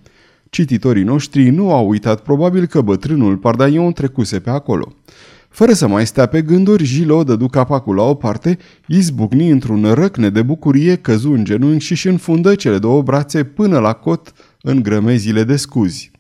Cititorii 0.49 1.03
noștri 1.03 1.49
nu 1.49 1.73
au 1.73 1.87
uitat 1.89 2.21
probabil 2.21 2.65
că 2.65 2.81
bătrânul 2.81 3.37
Pardaion 3.37 3.91
trecuse 3.91 4.39
pe 4.39 4.49
acolo. 4.49 4.93
Fără 5.53 5.73
să 5.73 5.87
mai 5.87 6.05
stea 6.05 6.25
pe 6.25 6.41
gânduri, 6.41 6.83
Gilo 6.83 7.23
dădu 7.23 7.47
capacul 7.47 7.95
la 7.95 8.03
o 8.03 8.13
parte, 8.13 8.57
izbucni 8.87 9.49
într-un 9.49 9.93
răcne 9.93 10.29
de 10.29 10.41
bucurie, 10.41 10.95
căzu 10.95 11.31
în 11.31 11.43
genunchi 11.43 11.83
și 11.83 11.91
își 11.91 12.07
înfundă 12.07 12.55
cele 12.55 12.77
două 12.77 13.01
brațe 13.01 13.43
până 13.43 13.79
la 13.79 13.93
cot 13.93 14.33
în 14.61 14.83
grămezile 14.83 15.43
de 15.43 15.55
scuzi. 15.55 16.11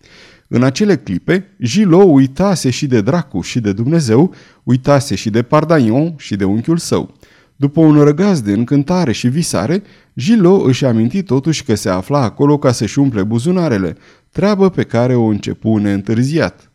În 0.47 0.63
acele 0.63 0.97
clipe, 0.97 1.55
Gilo 1.63 1.97
uitase 1.97 2.69
și 2.69 2.87
de 2.87 3.01
dracu 3.01 3.41
și 3.41 3.59
de 3.59 3.71
Dumnezeu, 3.71 4.33
uitase 4.63 5.15
și 5.15 5.29
de 5.29 5.41
Pardaion 5.41 6.13
și 6.17 6.35
de 6.35 6.43
unchiul 6.43 6.77
său. 6.77 7.13
După 7.55 7.79
un 7.79 8.03
răgaz 8.03 8.41
de 8.41 8.51
încântare 8.51 9.11
și 9.11 9.27
visare, 9.27 9.83
Gilo 10.15 10.61
își 10.61 10.85
aminti 10.85 11.23
totuși 11.23 11.63
că 11.63 11.75
se 11.75 11.89
afla 11.89 12.21
acolo 12.21 12.57
ca 12.57 12.71
să-și 12.71 12.99
umple 12.99 13.23
buzunarele, 13.23 13.97
treabă 14.31 14.69
pe 14.69 14.83
care 14.83 15.15
o 15.15 15.25
începu 15.25 15.77
neîntârziat. 15.77 16.72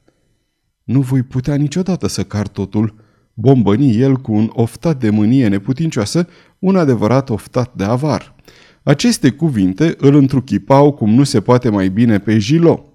Nu 0.88 1.00
voi 1.00 1.22
putea 1.22 1.54
niciodată 1.54 2.08
să 2.08 2.22
car 2.22 2.48
totul, 2.48 2.94
bombăni 3.34 4.00
el 4.00 4.16
cu 4.16 4.32
un 4.32 4.50
oftat 4.52 5.00
de 5.00 5.10
mânie 5.10 5.48
neputincioasă, 5.48 6.28
un 6.58 6.76
adevărat 6.76 7.30
oftat 7.30 7.74
de 7.74 7.84
avar. 7.84 8.34
Aceste 8.82 9.30
cuvinte 9.30 9.94
îl 9.98 10.14
întruchipau 10.14 10.92
cum 10.92 11.14
nu 11.14 11.24
se 11.24 11.40
poate 11.40 11.68
mai 11.68 11.88
bine 11.88 12.18
pe 12.18 12.38
Gilo. 12.38 12.92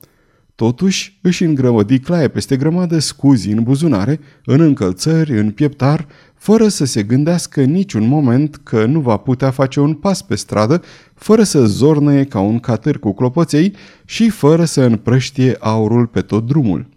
Totuși 0.56 1.20
își 1.22 1.44
îngrămădi 1.44 2.00
claie 2.00 2.28
peste 2.28 2.58
grămadă 2.58 3.00
scuzi 3.00 3.50
în 3.50 3.64
buzunare, 3.64 4.20
în 4.46 4.60
încălțări, 4.60 5.40
în 5.40 5.52
pieptar, 5.52 6.08
fără 6.36 6.68
să 6.68 6.86
se 6.86 7.04
gândească 7.04 7.62
niciun 7.62 8.08
moment 8.08 8.56
că 8.56 8.86
nu 8.86 9.00
va 9.00 9.18
putea 9.18 9.52
face 9.52 9.80
un 9.80 9.94
pas 9.94 10.22
pe 10.22 10.36
stradă, 10.36 10.82
fără 11.14 11.44
să 11.44 11.66
zornăie 11.66 12.24
ca 12.24 12.40
un 12.40 12.60
catâr 12.60 13.00
cu 13.00 13.14
clopoței 13.14 13.74
și 14.06 14.30
fără 14.30 14.66
să 14.66 14.82
împrăștie 14.82 15.56
aurul 15.60 16.08
pe 16.08 16.22
tot 16.22 16.46
drumul. 16.46 16.92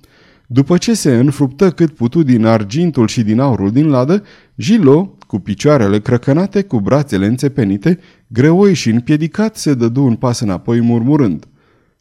După 0.47 0.76
ce 0.76 0.95
se 0.95 1.17
înfruptă 1.17 1.71
cât 1.71 1.95
putu 1.95 2.23
din 2.23 2.45
argintul 2.45 3.07
și 3.07 3.23
din 3.23 3.41
aurul 3.41 3.73
din 3.73 3.88
ladă, 3.88 4.23
Gilo, 4.61 5.17
cu 5.26 5.38
picioarele 5.38 6.00
crăcănate, 6.00 6.62
cu 6.62 6.81
brațele 6.81 7.26
înțepenite, 7.26 7.99
greoi 8.26 8.75
și 8.75 8.91
împiedicat, 8.91 9.57
se 9.57 9.75
dădu 9.75 10.03
un 10.03 10.17
pas 10.17 10.41
înapoi 10.41 10.81
murmurând. 10.81 11.47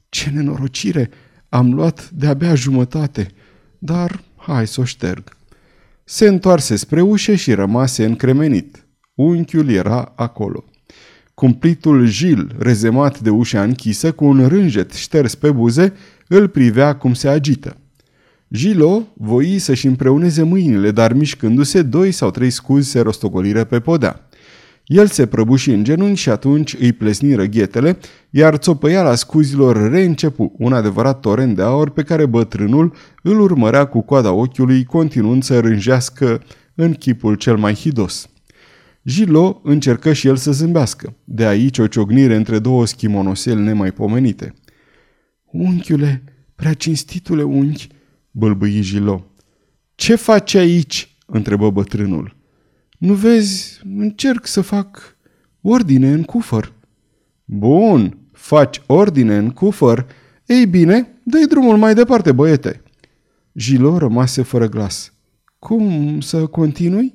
Ce 0.09 0.29
nenorocire! 0.29 1.09
Am 1.49 1.73
luat 1.73 2.09
de-abia 2.09 2.55
jumătate, 2.55 3.27
dar 3.79 4.23
hai 4.35 4.67
să 4.67 4.81
o 4.81 4.83
șterg. 4.83 5.37
Se 6.03 6.27
întoarse 6.27 6.75
spre 6.75 7.01
ușă 7.01 7.35
și 7.35 7.53
rămase 7.53 8.05
încremenit. 8.05 8.85
Unchiul 9.15 9.69
era 9.69 10.13
acolo. 10.15 10.63
Cumplitul 11.33 12.09
Gil, 12.09 12.55
rezemat 12.57 13.19
de 13.19 13.29
ușa 13.29 13.63
închisă, 13.63 14.11
cu 14.11 14.25
un 14.25 14.47
rânjet 14.47 14.91
șters 14.93 15.35
pe 15.35 15.51
buze, 15.51 15.93
îl 16.27 16.47
privea 16.47 16.95
cum 16.95 17.13
se 17.13 17.27
agită. 17.27 17.77
Gilo 18.53 19.07
voi 19.13 19.59
să-și 19.59 19.87
împreuneze 19.87 20.43
mâinile, 20.43 20.91
dar 20.91 21.13
mișcându-se, 21.13 21.81
doi 21.81 22.11
sau 22.11 22.31
trei 22.31 22.49
scuzi 22.49 22.89
se 22.89 22.99
rostogoliră 22.99 23.63
pe 23.63 23.79
podea. 23.79 24.27
El 24.85 25.07
se 25.07 25.25
prăbuși 25.25 25.71
în 25.71 25.83
genunchi 25.83 26.19
și 26.19 26.29
atunci 26.29 26.75
îi 26.79 26.91
plesniră 26.91 27.43
ghetele, 27.43 27.97
iar 28.29 28.55
țopăiala 28.55 29.15
scuzilor 29.15 29.89
reîncepu 29.89 30.53
un 30.57 30.73
adevărat 30.73 31.19
torent 31.19 31.55
de 31.55 31.61
aur 31.61 31.89
pe 31.89 32.03
care 32.03 32.25
bătrânul 32.25 32.93
îl 33.21 33.39
urmărea 33.39 33.85
cu 33.85 34.01
coada 34.01 34.31
ochiului, 34.31 34.83
continuând 34.83 35.43
să 35.43 35.59
rânjească 35.59 36.41
în 36.75 36.93
chipul 36.93 37.35
cel 37.35 37.57
mai 37.57 37.73
hidos. 37.73 38.29
Gilo 39.07 39.61
încercă 39.63 40.13
și 40.13 40.27
el 40.27 40.35
să 40.35 40.51
zâmbească, 40.51 41.15
de 41.23 41.45
aici 41.45 41.77
o 41.77 41.87
ciognire 41.87 42.35
între 42.35 42.59
două 42.59 42.85
schimonoseli 42.85 43.61
nemaipomenite. 43.61 44.53
Unchiule, 45.51 46.23
prea 46.55 46.73
cinstitule 46.73 47.43
unchi, 47.43 47.87
bălbâi 48.37 48.81
Gilo. 48.81 49.25
Ce 49.95 50.15
faci 50.15 50.53
aici?" 50.53 51.17
întrebă 51.25 51.69
bătrânul. 51.71 52.35
Nu 52.97 53.13
vezi, 53.13 53.81
încerc 53.97 54.45
să 54.45 54.61
fac 54.61 55.17
ordine 55.61 56.11
în 56.11 56.23
cufăr. 56.23 56.73
Bun, 57.45 58.17
faci 58.31 58.81
ordine 58.85 59.37
în 59.37 59.49
cufăr. 59.49 60.05
Ei 60.45 60.65
bine, 60.65 61.19
dă 61.23 61.37
drumul 61.49 61.77
mai 61.77 61.93
departe, 61.93 62.31
băiete. 62.31 62.81
Gilo 63.57 63.97
rămase 63.97 64.41
fără 64.41 64.69
glas. 64.69 65.13
Cum 65.59 66.19
să 66.21 66.45
continui? 66.45 67.13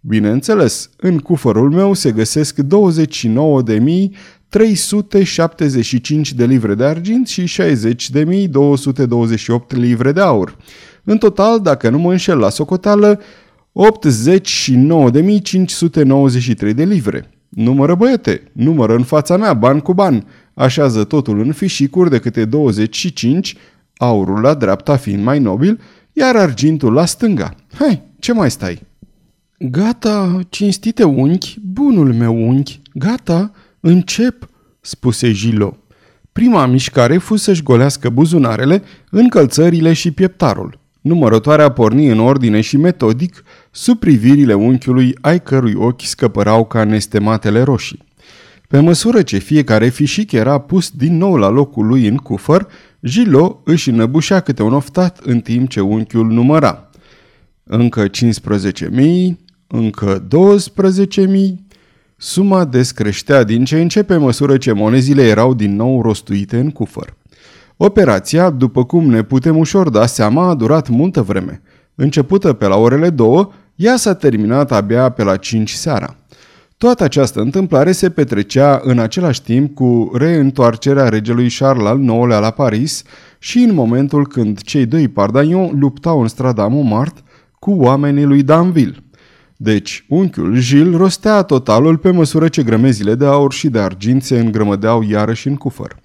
Bineînțeles, 0.00 0.90
în 0.96 1.18
cufărul 1.18 1.70
meu 1.70 1.92
se 1.92 2.12
găsesc 2.12 2.58
29.375 4.58 6.34
de 6.36 6.46
livre 6.46 6.74
de 6.74 6.84
argint 6.84 7.28
și 7.28 7.42
60.228 7.42 7.46
livre 9.68 10.12
de 10.12 10.20
aur. 10.20 10.56
În 11.04 11.18
total, 11.18 11.60
dacă 11.60 11.88
nu 11.88 11.98
mă 11.98 12.10
înșel 12.10 12.38
la 12.38 12.48
socoteală, 12.48 13.20
89.593 13.20 13.24
de 16.74 16.84
livre. 16.84 17.30
Numără 17.48 17.94
băiete, 17.94 18.42
numără 18.52 18.94
în 18.94 19.02
fața 19.02 19.36
mea, 19.36 19.54
ban 19.54 19.80
cu 19.80 19.94
ban. 19.94 20.26
Așează 20.54 21.04
totul 21.04 21.40
în 21.40 21.52
fișicuri 21.52 22.10
de 22.10 22.18
câte 22.18 22.44
25, 22.44 23.56
aurul 23.96 24.40
la 24.40 24.54
dreapta 24.54 24.96
fiind 24.96 25.22
mai 25.22 25.38
nobil, 25.38 25.80
iar 26.12 26.36
argintul 26.36 26.92
la 26.92 27.04
stânga. 27.04 27.54
Hai, 27.74 28.02
ce 28.18 28.32
mai 28.32 28.50
stai? 28.50 28.82
Gata, 29.58 30.40
cinstite 30.48 31.04
unchi, 31.04 31.56
bunul 31.72 32.14
meu 32.14 32.48
unchi, 32.48 32.80
gata, 32.94 33.52
încep, 33.82 34.48
spuse 34.80 35.32
Gilo. 35.32 35.76
Prima 36.32 36.66
mișcare 36.66 37.18
fu 37.18 37.36
să-și 37.36 37.62
golească 37.62 38.10
buzunarele, 38.10 38.82
încălțările 39.10 39.92
și 39.92 40.10
pieptarul. 40.10 40.78
Numărătoarea 41.00 41.68
porni 41.68 42.08
în 42.08 42.18
ordine 42.18 42.60
și 42.60 42.76
metodic, 42.76 43.44
sub 43.70 43.98
privirile 43.98 44.54
unchiului 44.54 45.14
ai 45.20 45.42
cărui 45.42 45.74
ochi 45.74 46.02
scăpărau 46.02 46.64
ca 46.66 46.84
nestematele 46.84 47.62
roșii. 47.62 48.04
Pe 48.68 48.80
măsură 48.80 49.22
ce 49.22 49.38
fiecare 49.38 49.88
fișic 49.88 50.32
era 50.32 50.58
pus 50.58 50.90
din 50.90 51.16
nou 51.16 51.36
la 51.36 51.48
locul 51.48 51.86
lui 51.86 52.06
în 52.06 52.16
cufăr, 52.16 52.66
Gilo 53.04 53.60
își 53.64 53.90
înăbușea 53.90 54.40
câte 54.40 54.62
un 54.62 54.72
oftat 54.72 55.18
în 55.18 55.40
timp 55.40 55.68
ce 55.68 55.80
unchiul 55.80 56.26
număra. 56.26 56.90
Încă 57.64 58.06
15.000, 58.08 58.10
încă 59.66 60.26
12.000... 60.26 61.71
Suma 62.24 62.64
descreștea 62.64 63.42
din 63.44 63.64
ce 63.64 63.80
în 63.80 63.88
ce 63.88 64.02
pe 64.02 64.16
măsură 64.16 64.56
ce 64.56 64.72
monezile 64.72 65.22
erau 65.22 65.54
din 65.54 65.76
nou 65.76 66.02
rostuite 66.02 66.58
în 66.58 66.70
cufăr. 66.70 67.16
Operația, 67.76 68.50
după 68.50 68.84
cum 68.84 69.10
ne 69.10 69.22
putem 69.22 69.56
ușor 69.56 69.88
da 69.88 70.06
seama, 70.06 70.48
a 70.48 70.54
durat 70.54 70.88
multă 70.88 71.22
vreme. 71.22 71.62
Începută 71.94 72.52
pe 72.52 72.66
la 72.66 72.76
orele 72.76 73.10
două, 73.10 73.52
ea 73.74 73.96
s-a 73.96 74.14
terminat 74.14 74.72
abia 74.72 75.08
pe 75.08 75.22
la 75.22 75.36
5 75.36 75.70
seara. 75.70 76.16
Toată 76.76 77.04
această 77.04 77.40
întâmplare 77.40 77.92
se 77.92 78.10
petrecea 78.10 78.80
în 78.84 78.98
același 78.98 79.42
timp 79.42 79.74
cu 79.74 80.10
reîntoarcerea 80.14 81.08
regelui 81.08 81.50
Charles 81.58 81.86
al 81.86 82.02
IX-lea 82.02 82.38
la 82.38 82.50
Paris 82.50 83.02
și 83.38 83.58
în 83.58 83.74
momentul 83.74 84.26
când 84.26 84.60
cei 84.60 84.86
doi 84.86 85.08
Pardagnon 85.08 85.78
luptau 85.78 86.20
în 86.20 86.28
strada 86.28 86.66
Montmartre 86.66 87.22
cu 87.58 87.70
oamenii 87.70 88.24
lui 88.24 88.42
Danville. 88.42 89.02
Deci, 89.64 90.04
unchiul 90.08 90.60
Gilles 90.60 90.96
rostea 90.96 91.42
totalul 91.42 91.96
pe 91.98 92.10
măsură 92.10 92.48
ce 92.48 92.62
grămezile 92.62 93.14
de 93.14 93.24
aur 93.24 93.52
și 93.52 93.68
de 93.68 93.78
argint 93.78 94.22
se 94.22 94.38
îngrămădeau 94.38 95.02
iarăși 95.02 95.48
în 95.48 95.56
cufăr. 95.56 95.96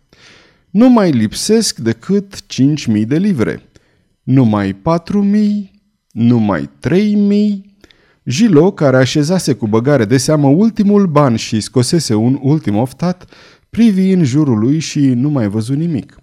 Nu 0.70 0.90
mai 0.90 1.12
lipsesc 1.12 1.78
decât 1.78 2.36
5.000 2.96 3.06
de 3.08 3.18
livre. 3.18 3.70
Numai 4.24 4.74
4.000, 4.74 4.80
numai 6.12 6.70
trei 6.80 7.16
mii. 7.16 7.76
Gilo, 8.30 8.72
care 8.72 8.98
așezase 8.98 9.54
cu 9.54 9.68
băgare 9.68 10.06
de 10.06 10.18
seamă 10.18 10.48
ultimul 10.48 11.06
ban 11.06 11.36
și 11.36 11.60
scosese 11.60 12.14
un 12.14 12.40
ultim 12.42 12.76
oftat, 12.76 13.26
privi 13.70 14.12
în 14.12 14.24
jurul 14.24 14.60
lui 14.60 14.80
și 14.80 15.00
nu 15.00 15.30
mai 15.30 15.48
văzut 15.48 15.78
nimic. 15.78 16.18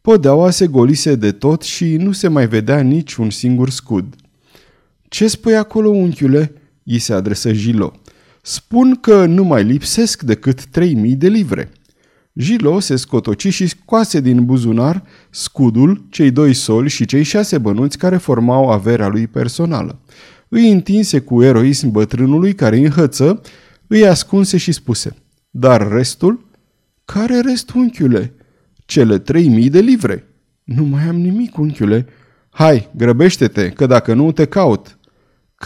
Podeaua 0.00 0.50
se 0.50 0.66
golise 0.66 1.14
de 1.14 1.32
tot 1.32 1.62
și 1.62 1.96
nu 1.96 2.12
se 2.12 2.28
mai 2.28 2.46
vedea 2.46 2.80
nici 2.80 3.14
un 3.14 3.30
singur 3.30 3.70
scud. 3.70 4.14
Ce 5.08 5.26
spui 5.28 5.56
acolo, 5.56 5.88
unchiule?" 5.88 6.52
I 6.82 6.98
se 6.98 7.12
adresă 7.12 7.52
Gilo. 7.52 7.92
Spun 8.42 8.94
că 8.94 9.26
nu 9.26 9.44
mai 9.44 9.64
lipsesc 9.64 10.22
decât 10.22 10.64
trei 10.64 10.94
mii 10.94 11.14
de 11.14 11.28
livre." 11.28 11.72
Gilo 12.38 12.80
se 12.80 12.96
scotoci 12.96 13.48
și 13.48 13.66
scoase 13.66 14.20
din 14.20 14.44
buzunar 14.44 15.02
scudul, 15.30 16.06
cei 16.10 16.30
doi 16.30 16.54
soli 16.54 16.88
și 16.88 17.04
cei 17.04 17.22
șase 17.22 17.58
bănuți 17.58 17.98
care 17.98 18.16
formau 18.16 18.70
averea 18.70 19.08
lui 19.08 19.26
personală. 19.26 20.00
Îi 20.48 20.70
întinse 20.70 21.20
cu 21.20 21.42
eroism 21.42 21.90
bătrânului 21.90 22.54
care 22.54 22.76
îi 22.76 22.84
înhăță, 22.84 23.40
îi 23.86 24.06
ascunse 24.06 24.56
și 24.56 24.72
spuse, 24.72 25.16
Dar 25.50 25.88
restul? 25.88 26.46
Care 27.04 27.40
rest, 27.40 27.70
unchiule? 27.70 28.34
Cele 28.84 29.18
trei 29.18 29.48
mii 29.48 29.70
de 29.70 29.80
livre. 29.80 30.26
Nu 30.64 30.84
mai 30.84 31.02
am 31.02 31.16
nimic, 31.16 31.58
unchiule. 31.58 32.06
Hai, 32.50 32.88
grăbește-te, 32.96 33.68
că 33.68 33.86
dacă 33.86 34.14
nu 34.14 34.32
te 34.32 34.44
caut. 34.44 34.98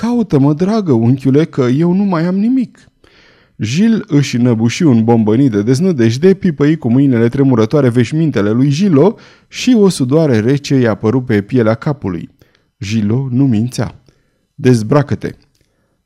Caută-mă, 0.01 0.53
dragă 0.53 0.93
unchiule, 0.93 1.45
că 1.45 1.63
eu 1.63 1.93
nu 1.93 2.05
mai 2.05 2.25
am 2.25 2.35
nimic. 2.39 2.79
Gil 3.63 4.05
își 4.07 4.37
năbuși 4.37 4.83
un 4.83 5.05
bombănit 5.05 5.51
de 5.51 5.63
deznădejde, 5.63 6.35
pipăi 6.35 6.77
cu 6.77 6.91
mâinile 6.91 7.29
tremurătoare 7.29 7.89
veșmintele 7.89 8.51
lui 8.51 8.69
Gilo 8.69 9.17
și 9.49 9.77
o 9.79 9.89
sudoare 9.89 10.41
rece 10.41 10.75
i-a 10.75 10.91
apărut 10.91 11.25
pe 11.25 11.43
pielea 11.43 11.75
capului. 11.75 12.29
Gilo 12.81 13.29
nu 13.31 13.47
mințea. 13.47 14.03
Dezbracă-te! 14.55 15.31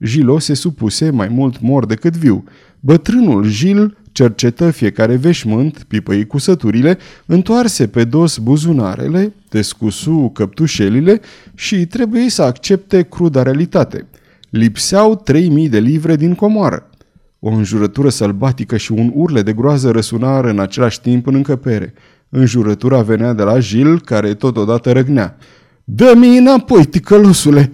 Gilo 0.04 0.38
se 0.38 0.54
supuse 0.54 1.10
mai 1.10 1.28
mult 1.28 1.60
mor 1.60 1.86
decât 1.86 2.16
viu. 2.16 2.44
Bătrânul 2.80 3.48
Gil 3.48 3.96
cercetă 4.20 4.70
fiecare 4.70 5.16
veșmânt, 5.16 5.84
pipăi 5.88 6.26
cusăturile, 6.26 6.98
întoarse 7.26 7.86
pe 7.86 8.04
dos 8.04 8.38
buzunarele, 8.38 9.32
descusu 9.48 10.30
căptușelile 10.34 11.20
și 11.54 11.86
trebuie 11.86 12.30
să 12.30 12.42
accepte 12.42 13.02
cruda 13.02 13.42
realitate. 13.42 14.06
Lipseau 14.50 15.14
3000 15.14 15.68
de 15.68 15.78
livre 15.78 16.16
din 16.16 16.34
comoară. 16.34 16.90
O 17.38 17.48
înjurătură 17.48 18.08
sălbatică 18.08 18.76
și 18.76 18.92
un 18.92 19.10
urle 19.14 19.42
de 19.42 19.52
groază 19.52 19.90
răsunară 19.90 20.48
în 20.48 20.58
același 20.58 21.00
timp 21.00 21.26
în 21.26 21.34
încăpere. 21.34 21.94
Înjurătura 22.28 23.02
venea 23.02 23.32
de 23.32 23.42
la 23.42 23.58
Gil, 23.58 24.00
care 24.00 24.34
totodată 24.34 24.92
răgnea. 24.92 25.36
Dă-mi 25.84 26.38
înapoi, 26.38 26.84
ticălosule!" 26.84 27.72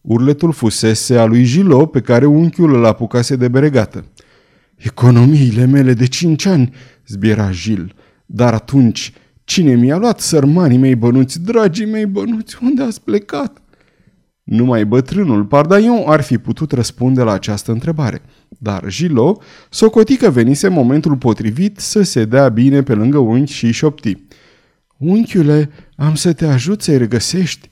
Urletul 0.00 0.52
fusese 0.52 1.16
a 1.16 1.24
lui 1.24 1.44
Gilo, 1.44 1.86
pe 1.86 2.00
care 2.00 2.24
unchiul 2.24 2.74
îl 2.74 2.84
apucase 2.84 3.36
de 3.36 3.48
beregată. 3.48 4.04
Economiile 4.76 5.64
mele 5.64 5.92
de 5.92 6.06
cinci 6.06 6.46
ani, 6.46 6.74
zbiera 7.06 7.50
Gil. 7.50 7.94
Dar 8.26 8.54
atunci, 8.54 9.12
cine 9.44 9.74
mi-a 9.74 9.96
luat 9.96 10.20
sărmanii 10.20 10.78
mei 10.78 10.94
bănuți, 10.94 11.40
dragii 11.40 11.86
mei 11.86 12.06
bănuți, 12.06 12.56
unde 12.62 12.82
ați 12.82 13.02
plecat? 13.02 13.60
Numai 14.42 14.84
bătrânul 14.84 15.44
Pardaion 15.44 16.02
ar 16.06 16.20
fi 16.20 16.38
putut 16.38 16.72
răspunde 16.72 17.22
la 17.22 17.32
această 17.32 17.72
întrebare. 17.72 18.22
Dar 18.48 18.84
Gilo 18.88 19.40
socoti 19.70 20.16
că 20.16 20.30
venise 20.30 20.68
momentul 20.68 21.16
potrivit 21.16 21.78
să 21.78 22.02
se 22.02 22.24
dea 22.24 22.48
bine 22.48 22.82
pe 22.82 22.94
lângă 22.94 23.18
unchi 23.18 23.52
și 23.52 23.72
șopti. 23.72 24.16
Unchiule, 24.96 25.70
am 25.96 26.14
să 26.14 26.32
te 26.32 26.46
ajut 26.46 26.82
să-i 26.82 26.98
regăsești. 26.98 27.70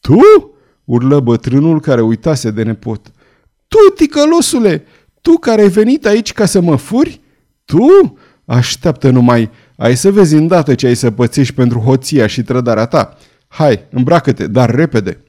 Tu? 0.00 0.18
urlă 0.84 1.20
bătrânul 1.20 1.80
care 1.80 2.00
uitase 2.00 2.50
de 2.50 2.62
nepot. 2.62 3.10
Tu, 3.68 3.92
ticălosule, 3.94 4.84
tu 5.26 5.38
care 5.38 5.62
ai 5.62 5.68
venit 5.68 6.06
aici 6.06 6.32
ca 6.32 6.44
să 6.44 6.60
mă 6.60 6.76
furi? 6.76 7.20
Tu? 7.64 8.18
Așteaptă 8.44 9.10
numai, 9.10 9.50
ai 9.76 9.96
să 9.96 10.10
vezi 10.10 10.34
îndată 10.34 10.74
ce 10.74 10.86
ai 10.86 10.94
să 10.94 11.10
pățești 11.10 11.54
pentru 11.54 11.78
hoția 11.78 12.26
și 12.26 12.42
trădarea 12.42 12.86
ta. 12.86 13.16
Hai, 13.48 13.84
îmbracă-te, 13.90 14.46
dar 14.46 14.74
repede. 14.74 15.24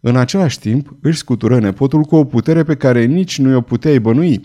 În 0.00 0.16
același 0.16 0.58
timp, 0.58 0.96
își 1.02 1.18
scutură 1.18 1.58
nepotul 1.58 2.02
cu 2.02 2.16
o 2.16 2.24
putere 2.24 2.62
pe 2.62 2.74
care 2.74 3.04
nici 3.04 3.38
nu 3.38 3.56
o 3.56 3.60
puteai 3.60 3.98
bănui. 3.98 4.40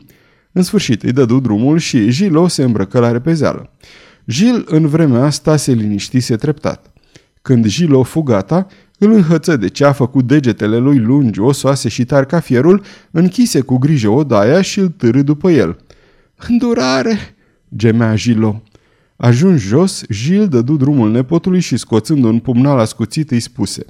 În 0.51 0.61
sfârșit 0.61 1.03
îi 1.03 1.11
dădu 1.11 1.39
drumul 1.39 1.77
și 1.77 2.09
Gilo 2.09 2.47
se 2.47 2.63
îmbrăcă 2.63 2.99
la 2.99 3.11
repezeală. 3.11 3.71
Gil 4.27 4.65
în 4.67 4.87
vremea 4.87 5.23
asta 5.23 5.55
se 5.55 5.71
liniștise 5.71 6.35
treptat. 6.35 6.93
Când 7.41 7.65
Gilo 7.65 8.03
fu 8.03 8.21
gata, 8.21 8.67
îl 9.03 9.11
înhăță 9.11 9.57
de 9.57 9.67
ceafă 9.67 10.07
cu 10.07 10.21
degetele 10.21 10.77
lui 10.77 10.99
lungi, 10.99 11.39
osoase 11.39 11.89
și 11.89 12.05
tari 12.05 12.27
ca 12.27 12.39
fierul, 12.39 12.83
închise 13.11 13.61
cu 13.61 13.77
grijă 13.77 14.09
odaia 14.09 14.61
și 14.61 14.79
îl 14.79 14.87
târâ 14.87 15.21
după 15.21 15.51
el. 15.51 15.77
Îndurare!" 16.47 17.35
gemea 17.75 18.15
Gilo. 18.15 18.61
Ajuns 19.15 19.61
jos, 19.61 20.03
Gil 20.11 20.47
dădu 20.47 20.75
drumul 20.75 21.11
nepotului 21.11 21.59
și 21.59 21.77
scoțând 21.77 22.23
un 22.23 22.39
pumnal 22.39 22.79
ascuțit 22.79 23.31
îi 23.31 23.39
spuse 23.39 23.85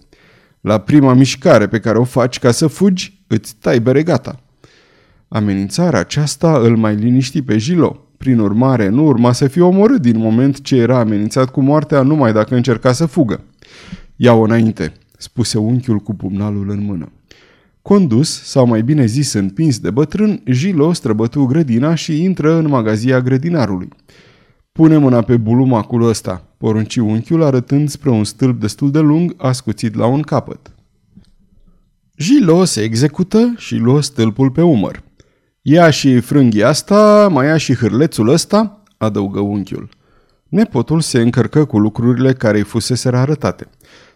La 0.62 0.78
prima 0.78 1.14
mișcare 1.14 1.68
pe 1.68 1.80
care 1.80 1.98
o 1.98 2.04
faci 2.04 2.40
ca 2.40 2.52
să 2.52 2.68
fugi, 2.68 3.24
îți 3.28 3.56
tai 3.60 3.80
beregata. 3.80 4.40
Amenințarea 5.28 6.00
aceasta 6.00 6.58
îl 6.58 6.78
mai 6.78 6.96
liniști 6.96 7.42
pe 7.42 7.58
Gilo. 7.58 8.08
Prin 8.18 8.40
urmare, 8.40 8.90
nu 8.90 9.06
urma 9.06 9.32
să 9.32 9.48
fie 9.48 9.62
omorât 9.62 10.02
din 10.02 10.18
moment 10.18 10.62
ce 10.62 10.76
era 10.76 11.00
amenințat 11.00 11.50
cu 11.50 11.62
moartea 11.62 12.02
numai 12.02 12.34
dacă 12.34 12.56
încerca 12.56 12.92
să 12.92 13.06
fugă. 13.06 13.44
Ia-o 14.16 14.42
înainte, 14.42 14.94
spuse 15.24 15.58
unchiul 15.58 16.00
cu 16.00 16.14
pumnalul 16.14 16.70
în 16.70 16.84
mână. 16.84 17.12
Condus, 17.82 18.44
sau 18.44 18.66
mai 18.66 18.84
bine 18.84 19.06
zis 19.06 19.34
împins 19.34 19.80
de 19.80 19.90
bătrân, 19.90 20.42
Gilo 20.52 20.94
străbătu 20.94 21.46
grădina 21.46 21.96
și 21.96 22.24
intră 22.24 22.54
în 22.54 22.68
magazia 22.68 23.22
grădinarului. 23.22 23.88
Pune 24.72 24.98
mâna 24.98 25.22
pe 25.22 25.38
bulumacul 25.38 26.08
ăsta, 26.08 26.48
porunci 26.58 26.96
unchiul 26.96 27.44
arătând 27.44 27.90
spre 27.90 28.10
un 28.10 28.24
stâlp 28.24 28.60
destul 28.60 28.92
de 28.92 29.00
lung 29.00 29.36
ascuțit 29.38 29.96
la 29.96 30.06
un 30.06 30.22
capăt. 30.22 30.72
Gilo 32.18 32.64
se 32.64 32.82
execută 32.82 33.54
și 33.58 33.76
luă 33.76 34.02
stâlpul 34.02 34.52
pe 34.52 34.62
umăr. 34.62 35.04
Ia 35.62 35.90
și 35.90 36.20
frânghia 36.20 36.68
asta, 36.68 37.28
mai 37.32 37.46
ia 37.46 37.58
și 37.58 37.76
hârlețul 37.76 38.28
ăsta, 38.28 38.84
adăugă 38.98 39.40
unchiul. 39.40 39.90
Nepotul 40.50 41.02
se 41.02 41.22
încărcă 41.22 41.66
cu 41.66 41.80
lucrurile 41.80 42.34
care 42.34 42.58
îi 42.58 42.64
fusese 42.64 43.10
arătate. 43.10 43.68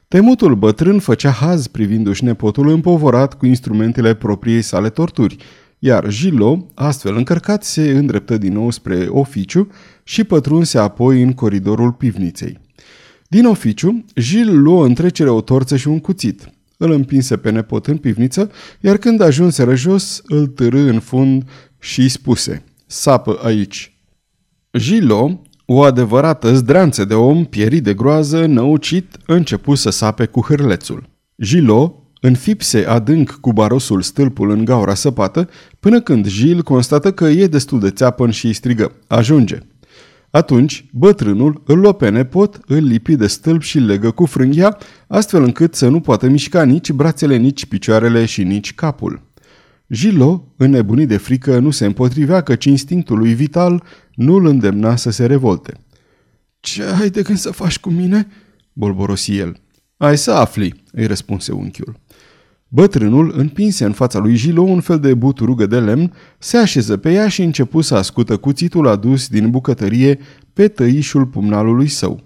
Temutul 0.08 0.56
bătrân 0.56 1.00
făcea 1.00 1.30
haz 1.30 1.68
privindu-și 1.68 2.24
nepotul 2.24 2.68
împovorat 2.68 3.38
cu 3.38 3.46
instrumentele 3.46 4.14
propriei 4.14 4.62
sale 4.62 4.90
torturi, 4.90 5.38
iar 5.80 6.08
Gilo, 6.08 6.68
astfel 6.74 7.16
încărcat, 7.16 7.64
se 7.64 7.82
îndreptă 7.82 8.38
din 8.38 8.54
nou 8.54 8.70
spre 8.70 9.08
oficiu 9.10 9.68
și 10.04 10.24
pătrunse 10.24 10.78
apoi 10.78 11.22
în 11.22 11.34
coridorul 11.34 11.92
pivniței. 11.92 12.60
Din 13.28 13.46
oficiu, 13.46 14.06
Gil 14.20 14.62
luă 14.62 14.86
în 14.86 14.94
trecere 14.94 15.30
o 15.30 15.42
torță 15.42 15.76
și 15.76 15.88
un 15.88 16.00
cuțit. 16.00 16.50
Îl 16.78 16.92
împinse 16.92 17.38
pe 17.38 17.50
nepot 17.50 17.88
în 17.88 17.98
pivniță, 17.98 18.52
iar 18.82 18.98
când 18.98 19.22
ajunse 19.22 19.64
răjos, 19.64 20.22
îl 20.26 20.48
târâ 20.48 20.80
în 20.80 21.00
fund 21.00 21.50
și 21.80 22.02
îi 22.02 22.10
spuse, 22.10 22.64
sapă 22.86 23.40
aici. 23.44 23.98
Gilo 24.78 25.42
o 25.70 25.82
adevărată 25.82 26.54
zdreanță 26.54 27.06
de 27.06 27.14
om, 27.14 27.46
pierit 27.46 27.84
de 27.84 27.94
groază, 27.94 28.46
năucit, 28.46 29.18
începu 29.26 29.76
să 29.76 29.90
sape 29.90 30.26
cu 30.26 30.42
hârlețul. 30.42 31.10
Gilo 31.42 32.04
înfipse 32.22 32.86
adânc 32.86 33.32
cu 33.42 33.54
barosul 33.54 34.02
stâlpul 34.02 34.50
în 34.50 34.66
gaura 34.66 34.94
săpată, 34.94 35.50
până 35.80 36.02
când 36.02 36.28
Gil 36.28 36.64
constată 36.64 37.12
că 37.12 37.26
e 37.26 37.48
destul 37.48 37.80
de 37.80 37.90
țeapăn 37.90 38.30
și 38.30 38.46
îi 38.46 38.54
strigă, 38.54 38.92
ajunge. 39.08 39.58
Atunci, 40.30 40.86
bătrânul 40.92 41.62
îl 41.66 41.80
luă 41.80 41.94
pe 41.94 42.10
nepot, 42.10 42.60
îl 42.68 42.84
lipi 42.84 43.16
de 43.16 43.28
stâlp 43.28 43.62
și 43.62 43.80
legă 43.80 44.12
cu 44.12 44.26
frânghia, 44.26 44.78
astfel 45.08 45.44
încât 45.44 45.76
să 45.76 45.88
nu 45.88 46.00
poată 46.00 46.28
mișca 46.28 46.64
nici 46.64 46.92
brațele, 46.92 47.36
nici 47.36 47.66
picioarele 47.66 48.26
și 48.26 48.44
nici 48.44 48.74
capul. 48.74 49.27
Gilo, 49.92 50.54
înnebunit 50.58 51.08
de 51.08 51.18
frică, 51.18 51.60
nu 51.60 51.70
se 51.70 51.86
împotrivea 51.86 52.42
căci 52.42 52.66
instinctul 52.66 53.18
lui 53.18 53.34
vital 53.34 53.84
nu 54.16 54.36
îl 54.36 54.46
îndemna 54.46 54.96
să 54.96 55.10
se 55.10 55.26
revolte. 55.26 55.74
Ce 56.60 56.84
ai 56.84 57.10
de 57.10 57.22
gând 57.22 57.38
să 57.38 57.52
faci 57.52 57.80
cu 57.80 57.90
mine?" 57.90 58.28
bolborosi 58.74 59.38
el. 59.38 59.58
Ai 59.98 60.18
să 60.18 60.32
afli," 60.32 60.84
îi 60.92 61.06
răspunse 61.06 61.52
unchiul. 61.52 62.00
Bătrânul 62.68 63.34
împinse 63.36 63.86
în 63.86 63.92
fața 63.92 64.20
lui 64.20 64.36
Gilo 64.36 64.62
un 64.62 64.80
fel 64.80 65.00
de 65.00 65.14
buturugă 65.14 65.66
de 65.66 65.80
lemn, 65.80 66.14
se 66.38 66.58
așeză 66.58 66.98
pe 66.98 67.12
ea 67.12 67.28
și 67.28 67.42
începu 67.42 67.82
să 67.82 67.96
ascută 67.96 68.38
cuțitul 68.38 68.88
adus 68.88 69.28
din 69.28 69.50
bucătărie 69.50 70.20
pe 70.54 70.68
tăișul 70.68 71.26
pumnalului 71.26 71.88
său. 71.88 72.24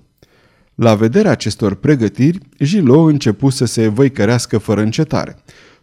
La 0.76 0.96
vederea 0.96 1.32
acestor 1.32 1.76
pregătiri, 1.76 2.40
Gilo 2.64 3.02
începu 3.02 3.50
să 3.50 3.66
se 3.66 3.88
văicărească 3.88 4.58
fără 4.58 4.82
încetare. 4.82 5.36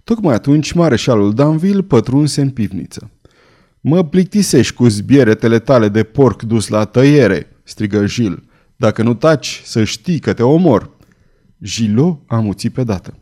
Tocmai 0.09 0.35
atunci 0.35 0.73
mareșalul 0.73 1.35
Danville 1.35 1.83
pătrunse 1.83 2.41
în 2.41 2.51
pivniță. 2.51 3.11
Mă 3.81 4.05
plictisești 4.05 4.75
cu 4.75 4.89
zbieretele 4.89 5.59
tale 5.59 5.89
de 5.89 6.03
porc 6.03 6.43
dus 6.43 6.69
la 6.69 6.85
tăiere, 6.85 7.57
strigă 7.63 8.05
Gil. 8.05 8.43
Dacă 8.77 9.03
nu 9.03 9.15
taci, 9.15 9.63
să 9.65 9.85
știi 9.85 10.19
că 10.19 10.33
te 10.33 10.43
omor. 10.43 10.91
Gilo 11.63 12.23
amuți 12.27 12.69
pe 12.69 12.85
dată. 12.85 13.19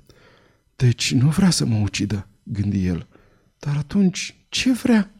Deci 0.76 1.12
nu 1.12 1.28
vrea 1.28 1.50
să 1.50 1.66
mă 1.66 1.80
ucidă, 1.82 2.28
gândi 2.42 2.86
el. 2.86 3.06
Dar 3.58 3.74
atunci 3.78 4.36
ce 4.48 4.72
vrea? 4.72 5.10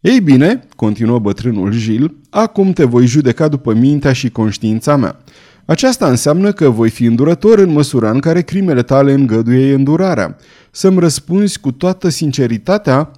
Ei 0.00 0.20
bine, 0.20 0.64
continuă 0.76 1.18
bătrânul 1.18 1.72
Gil, 1.72 2.16
acum 2.30 2.72
te 2.72 2.84
voi 2.84 3.06
judeca 3.06 3.48
după 3.48 3.74
mintea 3.74 4.12
și 4.12 4.30
conștiința 4.30 4.96
mea. 4.96 5.18
Aceasta 5.68 6.08
înseamnă 6.08 6.52
că 6.52 6.68
voi 6.68 6.90
fi 6.90 7.04
îndurător 7.04 7.58
în 7.58 7.70
măsura 7.70 8.10
în 8.10 8.20
care 8.20 8.42
crimele 8.42 8.82
tale 8.82 9.12
îngăduie 9.12 9.74
îndurarea. 9.74 10.36
Să-mi 10.70 10.98
răspunzi 10.98 11.60
cu 11.60 11.72
toată 11.72 12.08
sinceritatea? 12.08 13.10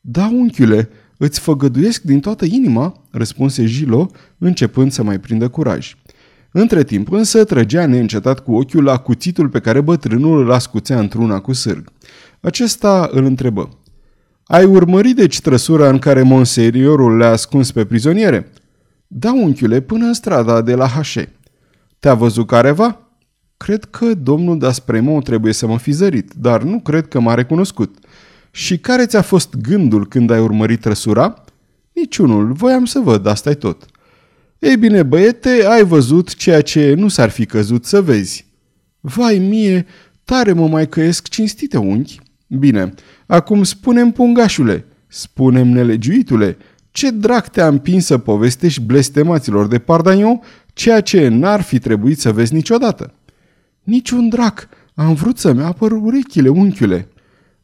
Da, 0.00 0.30
unchiule, 0.32 0.88
îți 1.16 1.40
făgăduiesc 1.40 2.02
din 2.02 2.20
toată 2.20 2.44
inima, 2.44 3.02
răspunse 3.10 3.64
Gilo, 3.64 4.10
începând 4.38 4.92
să 4.92 5.02
mai 5.02 5.20
prindă 5.20 5.48
curaj. 5.48 5.94
Între 6.52 6.84
timp 6.84 7.12
însă 7.12 7.44
trăgea 7.44 7.86
neîncetat 7.86 8.40
cu 8.40 8.54
ochiul 8.54 8.84
la 8.84 8.96
cuțitul 8.96 9.48
pe 9.48 9.60
care 9.60 9.80
bătrânul 9.80 10.44
îl 10.44 10.52
ascuțea 10.52 10.98
într-una 10.98 11.38
cu 11.38 11.52
sârg. 11.52 11.92
Acesta 12.40 13.08
îl 13.12 13.24
întrebă. 13.24 13.68
Ai 14.44 14.64
urmărit 14.64 15.16
deci 15.16 15.40
trăsura 15.40 15.88
în 15.88 15.98
care 15.98 16.22
monseriorul 16.22 17.16
le-a 17.16 17.30
ascuns 17.30 17.72
pe 17.72 17.84
prizoniere? 17.84 18.52
Da, 19.06 19.32
unchiule, 19.32 19.80
până 19.80 20.04
în 20.04 20.14
strada 20.14 20.62
de 20.62 20.74
la 20.74 20.86
Hașe. 20.86 21.32
Te-a 21.98 22.14
văzut 22.14 22.46
careva? 22.46 23.00
Cred 23.56 23.84
că 23.84 24.14
domnul 24.14 24.58
Daspremo 24.58 25.20
trebuie 25.20 25.52
să 25.52 25.66
mă 25.66 25.78
fi 25.78 25.90
zărit, 25.90 26.32
dar 26.32 26.62
nu 26.62 26.80
cred 26.80 27.08
că 27.08 27.20
m-a 27.20 27.34
recunoscut. 27.34 27.98
Și 28.50 28.78
care 28.78 29.06
ți-a 29.06 29.22
fost 29.22 29.56
gândul 29.56 30.06
când 30.06 30.30
ai 30.30 30.40
urmărit 30.40 30.80
trăsura? 30.80 31.44
Niciunul, 31.92 32.52
voiam 32.52 32.84
să 32.84 32.98
văd, 32.98 33.26
asta 33.26 33.50
e 33.50 33.54
tot. 33.54 33.86
Ei 34.58 34.76
bine, 34.76 35.02
băiete, 35.02 35.64
ai 35.68 35.84
văzut 35.84 36.34
ceea 36.34 36.62
ce 36.62 36.94
nu 36.94 37.08
s-ar 37.08 37.30
fi 37.30 37.46
căzut 37.46 37.84
să 37.84 38.02
vezi. 38.02 38.46
Vai 39.00 39.38
mie, 39.38 39.86
tare 40.24 40.52
mă 40.52 40.68
mai 40.68 40.88
căiesc 40.88 41.28
cinstite 41.28 41.76
unchi. 41.76 42.20
Bine, 42.46 42.94
acum 43.26 43.62
spunem 43.62 44.10
pungașule, 44.10 44.84
spunem 45.06 45.68
nelegiuitule, 45.68 46.56
ce 46.98 47.10
drac 47.10 47.48
te-a 47.48 47.66
împins 47.66 48.04
să 48.04 48.18
povestești 48.18 48.80
blestemaților 48.80 49.66
de 49.66 49.78
Pardagnon 49.78 50.40
ceea 50.72 51.00
ce 51.00 51.28
n-ar 51.28 51.60
fi 51.60 51.78
trebuit 51.78 52.20
să 52.20 52.32
vezi 52.32 52.54
niciodată? 52.54 53.14
Niciun 53.82 54.28
drac, 54.28 54.68
am 54.94 55.14
vrut 55.14 55.38
să-mi 55.38 55.62
apăr 55.62 55.92
urechile, 55.92 56.48
unchiule. 56.48 57.08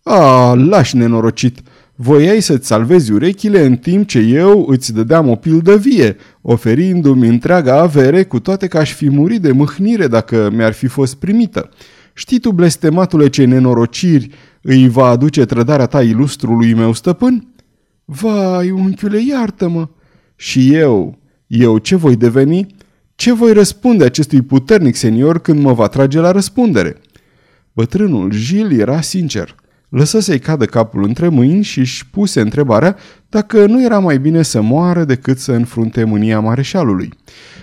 A, 0.02 0.52
lași 0.52 0.96
nenorocit, 0.96 1.58
voiai 1.94 2.40
să-ți 2.40 2.66
salvezi 2.66 3.12
urechile 3.12 3.64
în 3.64 3.76
timp 3.76 4.08
ce 4.08 4.18
eu 4.18 4.66
îți 4.68 4.92
dădeam 4.92 5.28
o 5.28 5.34
pildă 5.34 5.76
vie, 5.76 6.16
oferindu-mi 6.42 7.28
întreaga 7.28 7.80
avere, 7.80 8.24
cu 8.24 8.40
toate 8.40 8.66
că 8.66 8.78
aș 8.78 8.92
fi 8.92 9.10
murit 9.10 9.40
de 9.40 9.52
mâhnire 9.52 10.06
dacă 10.06 10.50
mi-ar 10.52 10.72
fi 10.72 10.86
fost 10.86 11.14
primită. 11.14 11.68
Știi 12.12 12.38
tu, 12.38 12.52
blestematule, 12.52 13.28
ce 13.28 13.44
nenorociri 13.44 14.30
îi 14.62 14.88
va 14.88 15.06
aduce 15.06 15.44
trădarea 15.44 15.86
ta 15.86 16.02
ilustrului 16.02 16.74
meu 16.74 16.92
stăpân? 16.92 17.53
Vai, 18.04 18.70
unchiule, 18.70 19.20
iartă-mă! 19.28 19.88
Și 20.36 20.74
eu, 20.74 21.18
eu 21.46 21.78
ce 21.78 21.96
voi 21.96 22.16
deveni? 22.16 22.66
Ce 23.14 23.32
voi 23.32 23.52
răspunde 23.52 24.04
acestui 24.04 24.42
puternic 24.42 24.94
senior 24.94 25.38
când 25.38 25.60
mă 25.60 25.72
va 25.72 25.88
trage 25.88 26.18
la 26.18 26.30
răspundere? 26.30 26.96
Bătrânul 27.72 28.30
Gil 28.30 28.80
era 28.80 29.00
sincer. 29.00 29.54
Lăsă 29.88 30.20
să-i 30.20 30.38
cadă 30.38 30.64
capul 30.64 31.04
între 31.04 31.28
mâini 31.28 31.62
și 31.62 31.78
își 31.78 32.06
puse 32.06 32.40
întrebarea 32.40 32.96
dacă 33.28 33.66
nu 33.66 33.84
era 33.84 33.98
mai 33.98 34.18
bine 34.18 34.42
să 34.42 34.60
moară 34.60 35.04
decât 35.04 35.38
să 35.38 35.52
înfrunte 35.52 36.04
mânia 36.04 36.40
mareșalului. 36.40 37.12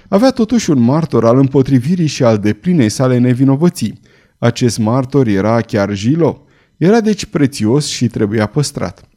Avea 0.08 0.32
totuși 0.32 0.69
un 0.69 0.80
martor 0.80 1.25
al 1.25 1.38
împotrivirii 1.38 2.08
și 2.08 2.23
al 2.23 2.38
deplinei 2.38 2.89
sale 2.89 3.17
nevinovății. 3.17 3.99
Acest 4.38 4.77
martor 4.77 5.27
era 5.27 5.62
chiar 5.62 5.93
Gilo. 5.93 6.45
Era 6.77 7.01
deci 7.01 7.25
prețios 7.25 7.88
și 7.88 8.08
trebuia 8.08 8.45
păstrat. 8.45 9.11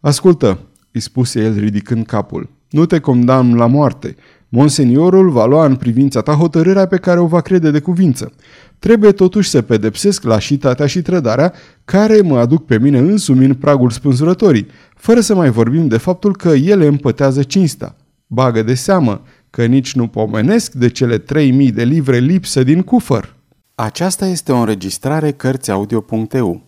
Ascultă, 0.00 0.58
îi 0.92 1.00
spuse 1.00 1.40
el 1.40 1.58
ridicând 1.58 2.06
capul, 2.06 2.50
nu 2.70 2.86
te 2.86 2.98
condamn 2.98 3.54
la 3.54 3.66
moarte. 3.66 4.16
Monseniorul 4.48 5.30
va 5.30 5.46
lua 5.46 5.64
în 5.64 5.76
privința 5.76 6.20
ta 6.20 6.32
hotărârea 6.32 6.86
pe 6.86 6.96
care 6.96 7.20
o 7.20 7.26
va 7.26 7.40
crede 7.40 7.70
de 7.70 7.80
cuvință. 7.80 8.32
Trebuie 8.78 9.12
totuși 9.12 9.48
să 9.48 9.62
pedepsesc 9.62 10.22
lașitatea 10.22 10.86
și 10.86 11.02
trădarea 11.02 11.52
care 11.84 12.20
mă 12.20 12.38
aduc 12.38 12.64
pe 12.64 12.78
mine 12.78 12.98
însumi 12.98 13.44
în 13.44 13.54
pragul 13.54 13.90
spânzurătorii, 13.90 14.66
fără 14.94 15.20
să 15.20 15.34
mai 15.34 15.50
vorbim 15.50 15.88
de 15.88 15.96
faptul 15.96 16.36
că 16.36 16.48
ele 16.48 16.86
împătează 16.86 17.42
cinsta. 17.42 17.96
Bagă 18.26 18.62
de 18.62 18.74
seamă 18.74 19.22
că 19.50 19.64
nici 19.64 19.94
nu 19.94 20.06
pomenesc 20.06 20.72
de 20.72 20.88
cele 20.88 21.18
3000 21.18 21.72
de 21.72 21.84
livre 21.84 22.18
lipsă 22.18 22.62
din 22.62 22.82
cufăr. 22.82 23.36
Aceasta 23.74 24.26
este 24.26 24.52
o 24.52 24.56
înregistrare 24.56 25.30
Cărțiaudio.eu. 25.32 26.67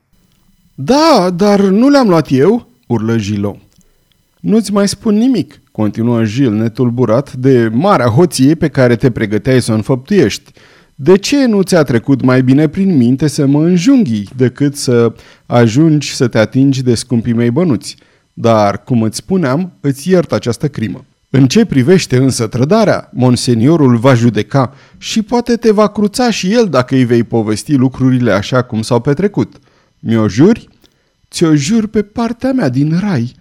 Da, 0.76 1.30
dar 1.36 1.60
nu 1.60 1.90
le-am 1.90 2.08
luat 2.08 2.28
eu, 2.30 2.68
urlă 2.88 3.16
Gilo. 3.16 3.58
Nu-ți 4.40 4.74
mai 4.74 4.88
spun 4.88 5.16
nimic, 5.16 5.61
continuă 5.72 6.24
Gil 6.24 6.52
netulburat 6.52 7.34
de 7.34 7.70
marea 7.72 8.08
hoție 8.08 8.56
pe 8.56 8.68
care 8.68 8.96
te 8.96 9.12
pregăteai 9.12 9.62
să 9.62 9.72
o 9.72 9.76
înfăptuiești. 9.76 10.52
De 10.96 11.18
ce 11.18 11.46
nu 11.46 11.62
ți-a 11.62 11.84
trecut 11.84 12.22
mai 12.22 12.44
bine 12.44 12.68
prin 12.68 12.98
minte 12.98 13.28
să 13.28 13.46
mă 13.46 13.64
înjunghi 13.64 14.24
decât 14.36 14.76
să 14.76 15.14
ajungi 15.46 16.16
să 16.16 16.28
te 16.28 16.38
atingi 16.38 16.84
de 16.84 16.96
scumpii 16.96 17.34
mei 17.34 17.52
bănuți? 17.52 17.96
Dar, 18.34 18.84
cum 18.84 19.02
îți 19.02 19.18
spuneam, 19.18 19.72
îți 19.80 20.10
iert 20.10 20.32
această 20.32 20.68
crimă. 20.68 21.06
În 21.30 21.48
ce 21.48 21.66
privește 21.66 22.18
însă 22.18 22.48
trădarea, 22.48 23.10
monseniorul 23.14 23.98
va 23.98 24.14
judeca 24.14 24.74
și 24.98 25.22
poate 25.22 25.56
te 25.56 25.72
va 25.72 25.88
cruța 25.88 26.30
și 26.30 26.54
el 26.54 26.68
dacă 26.70 26.96
îi 26.96 27.06
vei 27.06 27.24
povesti 27.24 27.74
lucrurile 27.74 28.32
așa 28.32 28.62
cum 28.62 28.82
s-au 28.82 29.00
petrecut. 29.00 29.56
Mi-o 30.00 30.28
juri? 30.28 30.68
Ți-o 31.32 31.56
jur 31.56 31.88
pe 31.88 32.02
partea 32.02 32.52
mea 32.52 32.70
din 32.70 33.00
rai. 33.00 33.36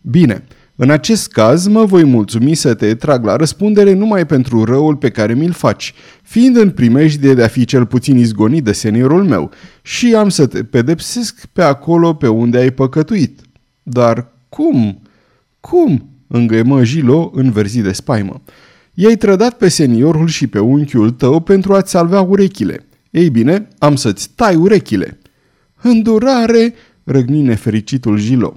Bine, 0.00 0.44
în 0.76 0.90
acest 0.90 1.32
caz 1.32 1.66
mă 1.66 1.84
voi 1.84 2.04
mulțumi 2.04 2.54
să 2.54 2.74
te 2.74 2.94
trag 2.94 3.24
la 3.24 3.36
răspundere 3.36 3.92
numai 3.92 4.26
pentru 4.26 4.64
răul 4.64 4.96
pe 4.96 5.10
care 5.10 5.34
mi-l 5.34 5.52
faci, 5.52 5.94
fiind 6.22 6.56
în 6.56 6.70
primejdie 6.70 7.34
de 7.34 7.42
a 7.42 7.48
fi 7.48 7.64
cel 7.64 7.86
puțin 7.86 8.16
izgonit 8.16 8.64
de 8.64 8.72
seniorul 8.72 9.24
meu 9.24 9.50
și 9.82 10.14
am 10.14 10.28
să 10.28 10.46
te 10.46 10.64
pedepsesc 10.64 11.46
pe 11.46 11.62
acolo 11.62 12.14
pe 12.14 12.28
unde 12.28 12.58
ai 12.58 12.70
păcătuit. 12.70 13.40
Dar 13.82 14.32
cum? 14.48 15.02
Cum? 15.60 16.08
îngăimă 16.26 16.82
Gilo 16.82 17.30
înverzi 17.34 17.80
de 17.80 17.92
spaimă. 17.92 18.42
I-ai 18.94 19.16
trădat 19.16 19.56
pe 19.56 19.68
seniorul 19.68 20.28
și 20.28 20.46
pe 20.46 20.58
unchiul 20.58 21.10
tău 21.10 21.40
pentru 21.40 21.74
a-ți 21.74 21.90
salvea 21.90 22.20
urechile. 22.20 22.86
Ei 23.10 23.30
bine, 23.30 23.68
am 23.78 23.96
să-ți 23.96 24.30
tai 24.34 24.54
urechile. 24.54 25.18
Îndurare, 25.82 26.74
răgni 27.04 27.42
nefericitul 27.42 28.20
Gilo. 28.20 28.56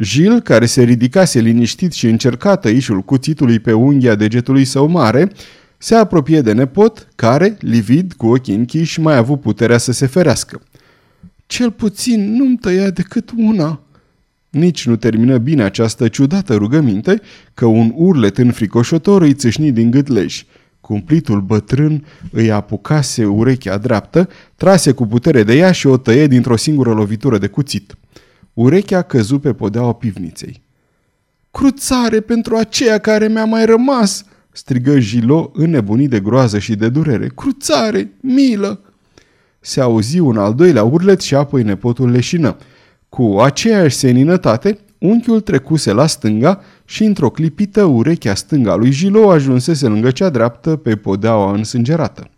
Gil, 0.00 0.40
care 0.40 0.66
se 0.66 0.82
ridicase 0.82 1.40
liniștit 1.40 1.92
și 1.92 2.06
încerca 2.06 2.56
tăișul 2.56 3.00
cuțitului 3.00 3.58
pe 3.58 3.72
unghia 3.72 4.14
degetului 4.14 4.64
său 4.64 4.86
mare, 4.86 5.32
se 5.78 5.94
apropie 5.94 6.40
de 6.40 6.52
nepot, 6.52 7.08
care, 7.14 7.56
livid, 7.60 8.12
cu 8.12 8.26
ochii 8.26 8.54
închiși, 8.54 9.00
mai 9.00 9.14
a 9.14 9.18
avut 9.18 9.40
puterea 9.40 9.78
să 9.78 9.92
se 9.92 10.06
ferească. 10.06 10.62
Cel 11.46 11.70
puțin 11.70 12.36
nu-mi 12.36 12.56
tăia 12.56 12.90
decât 12.90 13.30
una. 13.36 13.80
Nici 14.50 14.86
nu 14.86 14.96
termină 14.96 15.38
bine 15.38 15.62
această 15.62 16.08
ciudată 16.08 16.54
rugăminte, 16.54 17.20
că 17.54 17.66
un 17.66 17.92
urlet 17.94 18.38
înfricoșător 18.38 19.22
îi 19.22 19.34
țâșni 19.34 19.72
din 19.72 19.90
gâtlej. 19.90 20.44
Cumplitul 20.80 21.40
bătrân 21.40 22.04
îi 22.30 22.50
apucase 22.50 23.24
urechea 23.24 23.78
dreaptă, 23.78 24.28
trase 24.56 24.92
cu 24.92 25.06
putere 25.06 25.42
de 25.42 25.54
ea 25.54 25.72
și 25.72 25.86
o 25.86 25.96
tăie 25.96 26.26
dintr-o 26.26 26.56
singură 26.56 26.92
lovitură 26.92 27.38
de 27.38 27.46
cuțit. 27.46 27.96
Urechea 28.56 29.02
căzu 29.02 29.38
pe 29.38 29.52
podeaua 29.52 29.92
pivniței. 29.92 30.62
Cruțare 31.50 32.20
pentru 32.20 32.56
aceea 32.56 32.98
care 32.98 33.28
mi-a 33.28 33.44
mai 33.44 33.66
rămas!" 33.66 34.24
strigă 34.52 34.98
Gilo 34.98 35.50
înnebunit 35.54 36.10
de 36.10 36.20
groază 36.20 36.58
și 36.58 36.74
de 36.74 36.88
durere. 36.88 37.30
Cruțare! 37.34 38.12
Milă! 38.20 38.80
Se 39.60 39.80
auzi 39.80 40.18
un 40.18 40.36
al 40.36 40.54
doilea 40.54 40.84
urlet 40.84 41.20
și 41.20 41.34
apoi 41.34 41.62
nepotul 41.62 42.10
leșină. 42.10 42.56
Cu 43.08 43.38
aceeași 43.40 43.96
seninătate, 43.96 44.78
unchiul 44.98 45.40
trecuse 45.40 45.92
la 45.92 46.06
stânga 46.06 46.60
și 46.84 47.04
într-o 47.04 47.30
clipită 47.30 47.84
urechea 47.84 48.34
stânga 48.34 48.74
lui 48.74 48.90
Gilo 48.90 49.30
ajunsese 49.30 49.86
lângă 49.86 50.10
cea 50.10 50.28
dreaptă 50.28 50.76
pe 50.76 50.96
podeaua 50.96 51.52
însângerată. 51.52 52.30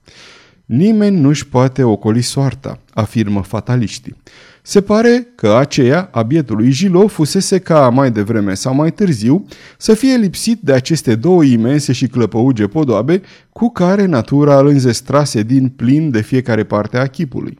Nimeni 0.68 1.20
nu-și 1.20 1.48
poate 1.48 1.83
ocoli 1.83 2.20
soarta, 2.20 2.81
afirmă 2.94 3.42
fataliștii. 3.42 4.16
Se 4.62 4.81
pare 4.81 5.26
că 5.35 5.54
aceea 5.54 6.09
a 6.12 6.22
bietului 6.22 6.70
Gilo 6.70 7.07
fusese 7.07 7.59
ca 7.59 7.88
mai 7.88 8.11
devreme 8.11 8.54
sau 8.54 8.74
mai 8.74 8.92
târziu 8.92 9.46
să 9.78 9.94
fie 9.94 10.16
lipsit 10.16 10.61
de 10.61 10.72
aceste 10.72 11.14
două 11.14 11.44
imense 11.44 11.92
și 11.92 12.07
clăpăuge 12.07 12.66
podoabe 12.66 13.20
cu 13.52 13.70
care 13.70 14.04
natura 14.04 14.59
îl 14.59 14.66
înzestrase 14.66 15.42
din 15.42 15.68
plin 15.68 16.11
de 16.11 16.20
fiecare 16.20 16.64
parte 16.64 16.98
a 16.98 17.07
chipului. 17.07 17.59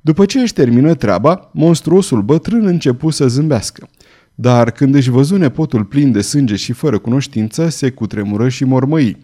După 0.00 0.24
ce 0.24 0.40
își 0.40 0.52
termină 0.52 0.94
treaba, 0.94 1.50
monstruosul 1.52 2.22
bătrân 2.22 2.66
începu 2.66 3.10
să 3.10 3.28
zâmbească. 3.28 3.88
Dar 4.34 4.70
când 4.70 4.94
își 4.94 5.10
văzu 5.10 5.36
nepotul 5.36 5.84
plin 5.84 6.12
de 6.12 6.20
sânge 6.20 6.56
și 6.56 6.72
fără 6.72 6.98
cunoștință, 6.98 7.68
se 7.68 7.90
cutremură 7.90 8.48
și 8.48 8.64
mormăi. 8.64 9.16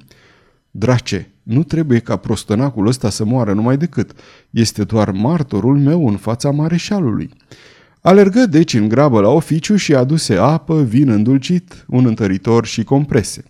Drace, 0.71 1.31
nu 1.49 1.63
trebuie 1.63 1.99
ca 1.99 2.17
prostănacul 2.17 2.87
ăsta 2.87 3.11
să 3.11 3.25
moară 3.25 3.53
numai 3.53 3.77
decât. 3.77 4.11
Este 4.51 4.85
doar 4.85 5.11
martorul 5.11 5.79
meu 5.79 6.09
în 6.09 6.17
fața 6.17 6.51
mareșalului. 6.51 7.31
Alergă 8.01 8.47
deci 8.47 8.75
în 8.75 8.89
grabă 8.89 9.21
la 9.21 9.29
oficiu 9.29 9.77
și 9.77 9.95
aduse 9.95 10.35
apă, 10.35 10.83
vin 10.83 11.09
îndulcit, 11.09 11.85
un 11.87 12.07
întăritor 12.07 12.67
și 12.67 12.85
comprese. 12.85 13.45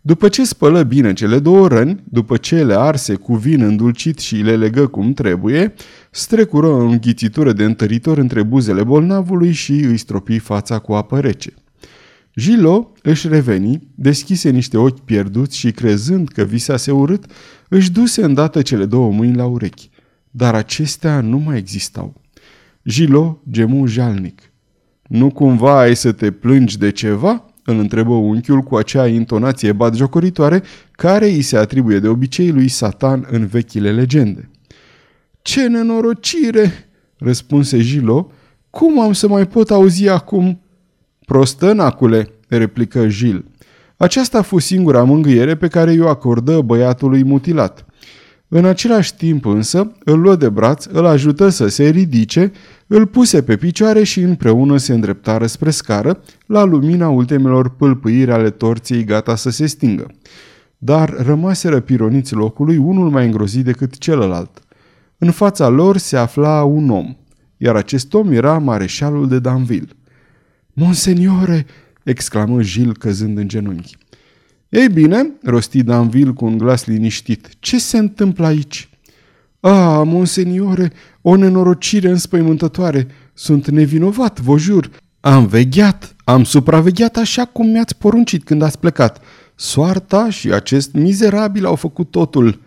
După 0.00 0.28
ce 0.28 0.44
spălă 0.44 0.82
bine 0.82 1.12
cele 1.12 1.38
două 1.38 1.68
răni, 1.68 2.02
după 2.04 2.36
ce 2.36 2.64
le 2.64 2.74
arse 2.78 3.14
cu 3.14 3.34
vin 3.34 3.62
îndulcit 3.62 4.18
și 4.18 4.36
le 4.36 4.56
legă 4.56 4.86
cum 4.86 5.12
trebuie, 5.12 5.74
strecură 6.10 6.66
o 6.66 6.78
înghițitură 6.78 7.52
de 7.52 7.64
întăritor 7.64 8.18
între 8.18 8.42
buzele 8.42 8.84
bolnavului 8.84 9.52
și 9.52 9.72
îi 9.72 9.96
stropi 9.96 10.38
fața 10.38 10.78
cu 10.78 10.92
apă 10.92 11.20
rece. 11.20 11.52
Gilo 12.40 12.92
își 13.02 13.28
reveni, 13.28 13.88
deschise 13.94 14.50
niște 14.50 14.76
ochi 14.76 15.00
pierduți 15.00 15.56
și 15.56 15.70
crezând 15.70 16.28
că 16.28 16.42
visase 16.42 16.90
urât, 16.90 17.24
își 17.68 17.90
duse 17.90 18.24
îndată 18.24 18.62
cele 18.62 18.84
două 18.84 19.12
mâini 19.12 19.36
la 19.36 19.46
urechi. 19.46 19.90
Dar 20.30 20.54
acestea 20.54 21.20
nu 21.20 21.38
mai 21.38 21.58
existau. 21.58 22.20
Gilo 22.84 23.42
gemu 23.50 23.86
jalnic. 23.86 24.52
Nu 25.08 25.30
cumva 25.30 25.80
ai 25.80 25.96
să 25.96 26.12
te 26.12 26.30
plângi 26.30 26.78
de 26.78 26.90
ceva?" 26.90 27.44
îl 27.64 27.78
întrebă 27.78 28.12
unchiul 28.12 28.60
cu 28.60 28.76
acea 28.76 29.06
intonație 29.06 29.72
batjocoritoare 29.72 30.62
care 30.90 31.26
îi 31.30 31.42
se 31.42 31.56
atribuie 31.56 31.98
de 31.98 32.08
obicei 32.08 32.50
lui 32.50 32.68
Satan 32.68 33.26
în 33.30 33.46
vechile 33.46 33.92
legende. 33.92 34.50
Ce 35.42 35.68
nenorocire!" 35.68 36.72
răspunse 37.18 37.80
Gilo. 37.80 38.30
Cum 38.70 39.00
am 39.00 39.12
să 39.12 39.28
mai 39.28 39.46
pot 39.46 39.70
auzi 39.70 40.08
acum?" 40.08 40.60
Prostănacule, 41.30 42.28
replică 42.48 43.06
Gil. 43.06 43.44
Aceasta 43.96 44.38
a 44.38 44.42
fost 44.42 44.66
singura 44.66 45.04
mângâiere 45.04 45.56
pe 45.56 45.68
care 45.68 45.92
i-o 45.92 46.08
acordă 46.08 46.60
băiatului 46.60 47.24
mutilat. 47.24 47.86
În 48.48 48.64
același 48.64 49.14
timp 49.16 49.44
însă, 49.44 49.92
îl 50.04 50.20
luă 50.20 50.36
de 50.36 50.48
braț, 50.48 50.84
îl 50.84 51.06
ajută 51.06 51.48
să 51.48 51.68
se 51.68 51.88
ridice, 51.88 52.52
îl 52.86 53.06
puse 53.06 53.42
pe 53.42 53.56
picioare 53.56 54.02
și 54.02 54.20
împreună 54.20 54.76
se 54.76 54.92
îndreptară 54.92 55.46
spre 55.46 55.70
scară, 55.70 56.22
la 56.46 56.64
lumina 56.64 57.08
ultimelor 57.08 57.68
pâlpâiri 57.68 58.32
ale 58.32 58.50
torței 58.50 59.04
gata 59.04 59.36
să 59.36 59.50
se 59.50 59.66
stingă. 59.66 60.06
Dar 60.78 61.14
rămaseră 61.18 61.80
pironiți 61.80 62.34
locului 62.34 62.76
unul 62.76 63.10
mai 63.10 63.24
îngrozit 63.24 63.64
decât 63.64 63.98
celălalt. 63.98 64.58
În 65.18 65.30
fața 65.30 65.68
lor 65.68 65.96
se 65.96 66.16
afla 66.16 66.62
un 66.62 66.90
om, 66.90 67.16
iar 67.56 67.76
acest 67.76 68.14
om 68.14 68.32
era 68.32 68.58
mareșalul 68.58 69.28
de 69.28 69.38
Danville. 69.38 69.88
Monseniore!" 70.72 71.66
exclamă 72.02 72.62
Gil 72.62 72.96
căzând 72.96 73.38
în 73.38 73.48
genunchi. 73.48 73.96
Ei 74.68 74.88
bine, 74.88 75.30
rosti 75.42 75.82
Danville 75.82 76.30
cu 76.30 76.44
un 76.44 76.58
glas 76.58 76.84
liniștit, 76.84 77.48
ce 77.58 77.78
se 77.78 77.98
întâmplă 77.98 78.46
aici? 78.46 78.88
Ah, 79.60 80.02
monseniore, 80.04 80.92
o 81.20 81.36
nenorocire 81.36 82.08
înspăimântătoare. 82.08 83.06
Sunt 83.34 83.68
nevinovat, 83.68 84.40
vă 84.40 84.58
jur. 84.58 84.90
Am 85.20 85.46
vegheat, 85.46 86.16
am 86.24 86.44
supravegheat 86.44 87.16
așa 87.16 87.44
cum 87.44 87.66
mi-ați 87.66 87.96
poruncit 87.96 88.44
când 88.44 88.62
ați 88.62 88.78
plecat. 88.78 89.20
Soarta 89.54 90.30
și 90.30 90.52
acest 90.52 90.92
mizerabil 90.92 91.66
au 91.66 91.74
făcut 91.74 92.10
totul. 92.10 92.60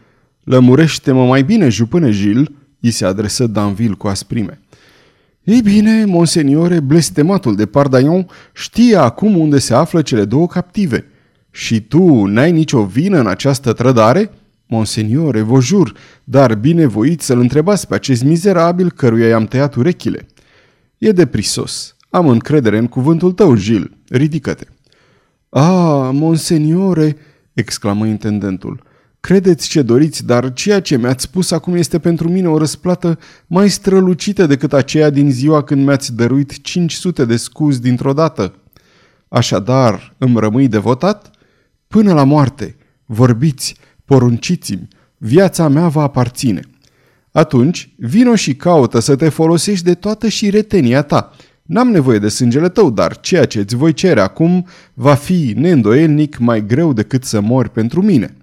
Lămurește-mă 0.44 1.26
mai 1.26 1.44
bine, 1.44 1.70
jupâne 1.70 2.12
Gil, 2.12 2.56
îi 2.82 2.92
se 2.92 3.06
adresă 3.06 3.48
Danville 3.48 3.96
cu 3.96 4.08
asprime. 4.08 4.62
Ei 5.44 5.62
bine, 5.62 6.06
monseniore, 6.06 6.80
blestematul 6.80 7.56
de 7.56 7.66
Pardaion 7.66 8.28
știe 8.54 8.96
acum 8.96 9.38
unde 9.38 9.60
se 9.60 9.74
află 9.74 10.02
cele 10.02 10.26
două 10.26 10.48
captive. 10.48 11.06
Și 11.52 11.82
tu 11.82 12.26
n-ai 12.26 12.52
nicio 12.52 12.86
vină 12.86 13.20
în 13.20 13.28
această 13.28 13.74
trădare? 13.74 14.32
Monseniore, 14.66 15.42
vă 15.42 15.60
jur, 15.60 15.94
dar 16.24 16.56
binevoiți 16.56 17.26
să-l 17.26 17.40
întrebați 17.40 17.88
pe 17.88 17.96
acest 17.96 18.24
mizerabil 18.24 18.92
căruia 18.92 19.28
i-am 19.28 19.46
tăiat 19.46 19.76
urechile. 19.76 20.28
E 20.98 21.12
de 21.12 21.26
prisos. 21.26 21.96
Am 22.10 22.28
încredere 22.28 22.78
în 22.78 22.88
cuvântul 22.88 23.32
tău, 23.32 23.56
Gil. 23.56 23.98
Ridică-te. 24.10 24.66
Ah, 25.50 26.10
monseniore, 26.12 27.18
exclamă 27.54 28.06
intendentul, 28.06 28.84
Credeți 29.28 29.68
ce 29.68 29.82
doriți, 29.82 30.26
dar 30.26 30.54
ceea 30.54 30.80
ce 30.80 30.98
mi-ați 30.98 31.24
spus 31.24 31.52
acum 31.52 31.76
este 31.76 32.00
pentru 32.00 32.30
mine 32.30 32.48
o 32.48 32.58
răsplată 32.58 33.20
mai 33.48 33.70
strălucită 33.70 34.46
decât 34.46 34.74
aceea 34.74 35.10
din 35.10 35.32
ziua 35.32 35.64
când 35.64 35.86
mi-ați 35.86 36.16
dăruit 36.16 36.62
500 36.62 37.26
de 37.26 37.36
scuzi 37.36 37.82
dintr-o 37.82 38.14
dată. 38.14 38.56
Așadar, 39.28 40.16
îmi 40.18 40.40
rămâi 40.40 40.68
devotat? 40.68 41.32
Până 41.88 42.14
la 42.14 42.24
moarte, 42.24 42.76
vorbiți, 43.06 43.76
porunciți-mi, 44.06 44.88
viața 45.18 45.68
mea 45.68 45.88
va 45.88 46.02
aparține. 46.02 46.62
Atunci, 47.32 47.94
vino 47.98 48.36
și 48.36 48.56
caută 48.56 49.00
să 49.00 49.16
te 49.16 49.30
folosești 49.30 49.86
de 49.86 49.94
toată 49.94 50.28
și 50.28 50.50
retenia 50.50 51.02
ta. 51.02 51.32
N-am 51.62 51.88
nevoie 51.88 52.20
de 52.20 52.30
sângele 52.30 52.70
tău, 52.70 52.90
dar 52.92 53.20
ceea 53.20 53.46
ce 53.46 53.60
îți 53.60 53.76
voi 53.76 53.94
cere 53.94 54.22
acum 54.22 54.68
va 54.94 55.14
fi 55.14 55.54
neîndoielnic 55.56 56.38
mai 56.38 56.66
greu 56.66 56.94
decât 56.94 57.24
să 57.24 57.42
mori 57.42 57.70
pentru 57.70 58.02
mine.'' 58.02 58.43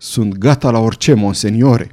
Sunt 0.00 0.38
gata 0.38 0.70
la 0.70 0.78
orice, 0.78 1.14
monseniore. 1.14 1.90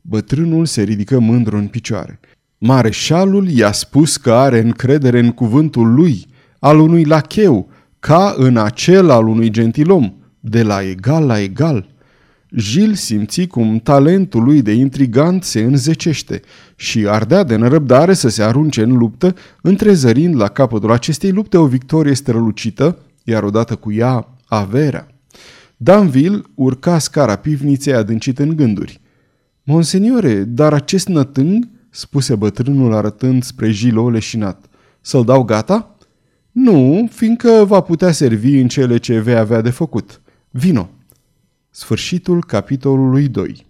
Bătrânul 0.00 0.66
se 0.66 0.82
ridică 0.82 1.18
mândru 1.18 1.56
în 1.56 1.66
picioare. 1.66 2.20
Mareșalul 2.58 3.48
i-a 3.48 3.72
spus 3.72 4.16
că 4.16 4.32
are 4.32 4.60
încredere 4.60 5.18
în 5.18 5.30
cuvântul 5.30 5.94
lui, 5.94 6.26
al 6.58 6.78
unui 6.78 7.04
lacheu, 7.04 7.68
ca 7.98 8.34
în 8.36 8.56
acel 8.56 9.10
al 9.10 9.28
unui 9.28 9.50
gentilom, 9.50 10.14
de 10.40 10.62
la 10.62 10.82
egal 10.82 11.26
la 11.26 11.40
egal. 11.40 11.88
Gil 12.56 12.94
simți 12.94 13.46
cum 13.46 13.78
talentul 13.78 14.42
lui 14.42 14.62
de 14.62 14.72
intrigant 14.72 15.44
se 15.44 15.60
înzecește 15.60 16.40
și 16.76 17.06
ardea 17.08 17.42
de 17.42 17.56
nerăbdare 17.56 18.12
să 18.12 18.28
se 18.28 18.42
arunce 18.42 18.82
în 18.82 18.96
luptă, 18.96 19.34
întrezărind 19.62 20.36
la 20.36 20.48
capătul 20.48 20.92
acestei 20.92 21.30
lupte 21.30 21.56
o 21.56 21.66
victorie 21.66 22.14
strălucită, 22.14 22.98
iar 23.24 23.42
odată 23.42 23.76
cu 23.76 23.92
ea 23.92 24.28
averea. 24.46 25.11
Danville 25.82 26.42
urca 26.54 26.98
scara 26.98 27.36
pivniței 27.36 27.92
adâncit 27.92 28.38
în 28.38 28.56
gânduri. 28.56 29.00
Monseniore, 29.62 30.44
dar 30.44 30.72
acest 30.72 31.08
nătâng, 31.08 31.68
spuse 31.90 32.34
bătrânul 32.34 32.94
arătând 32.94 33.42
spre 33.42 33.70
Gilo 33.70 34.10
leșinat, 34.10 34.66
să-l 35.00 35.24
dau 35.24 35.42
gata? 35.42 35.96
Nu, 36.50 37.08
fiindcă 37.10 37.64
va 37.66 37.80
putea 37.80 38.12
servi 38.12 38.58
în 38.58 38.68
cele 38.68 38.96
ce 38.96 39.20
vei 39.20 39.36
avea 39.36 39.60
de 39.60 39.70
făcut. 39.70 40.20
Vino! 40.50 40.90
Sfârșitul 41.70 42.44
capitolului 42.44 43.28
2 43.28 43.66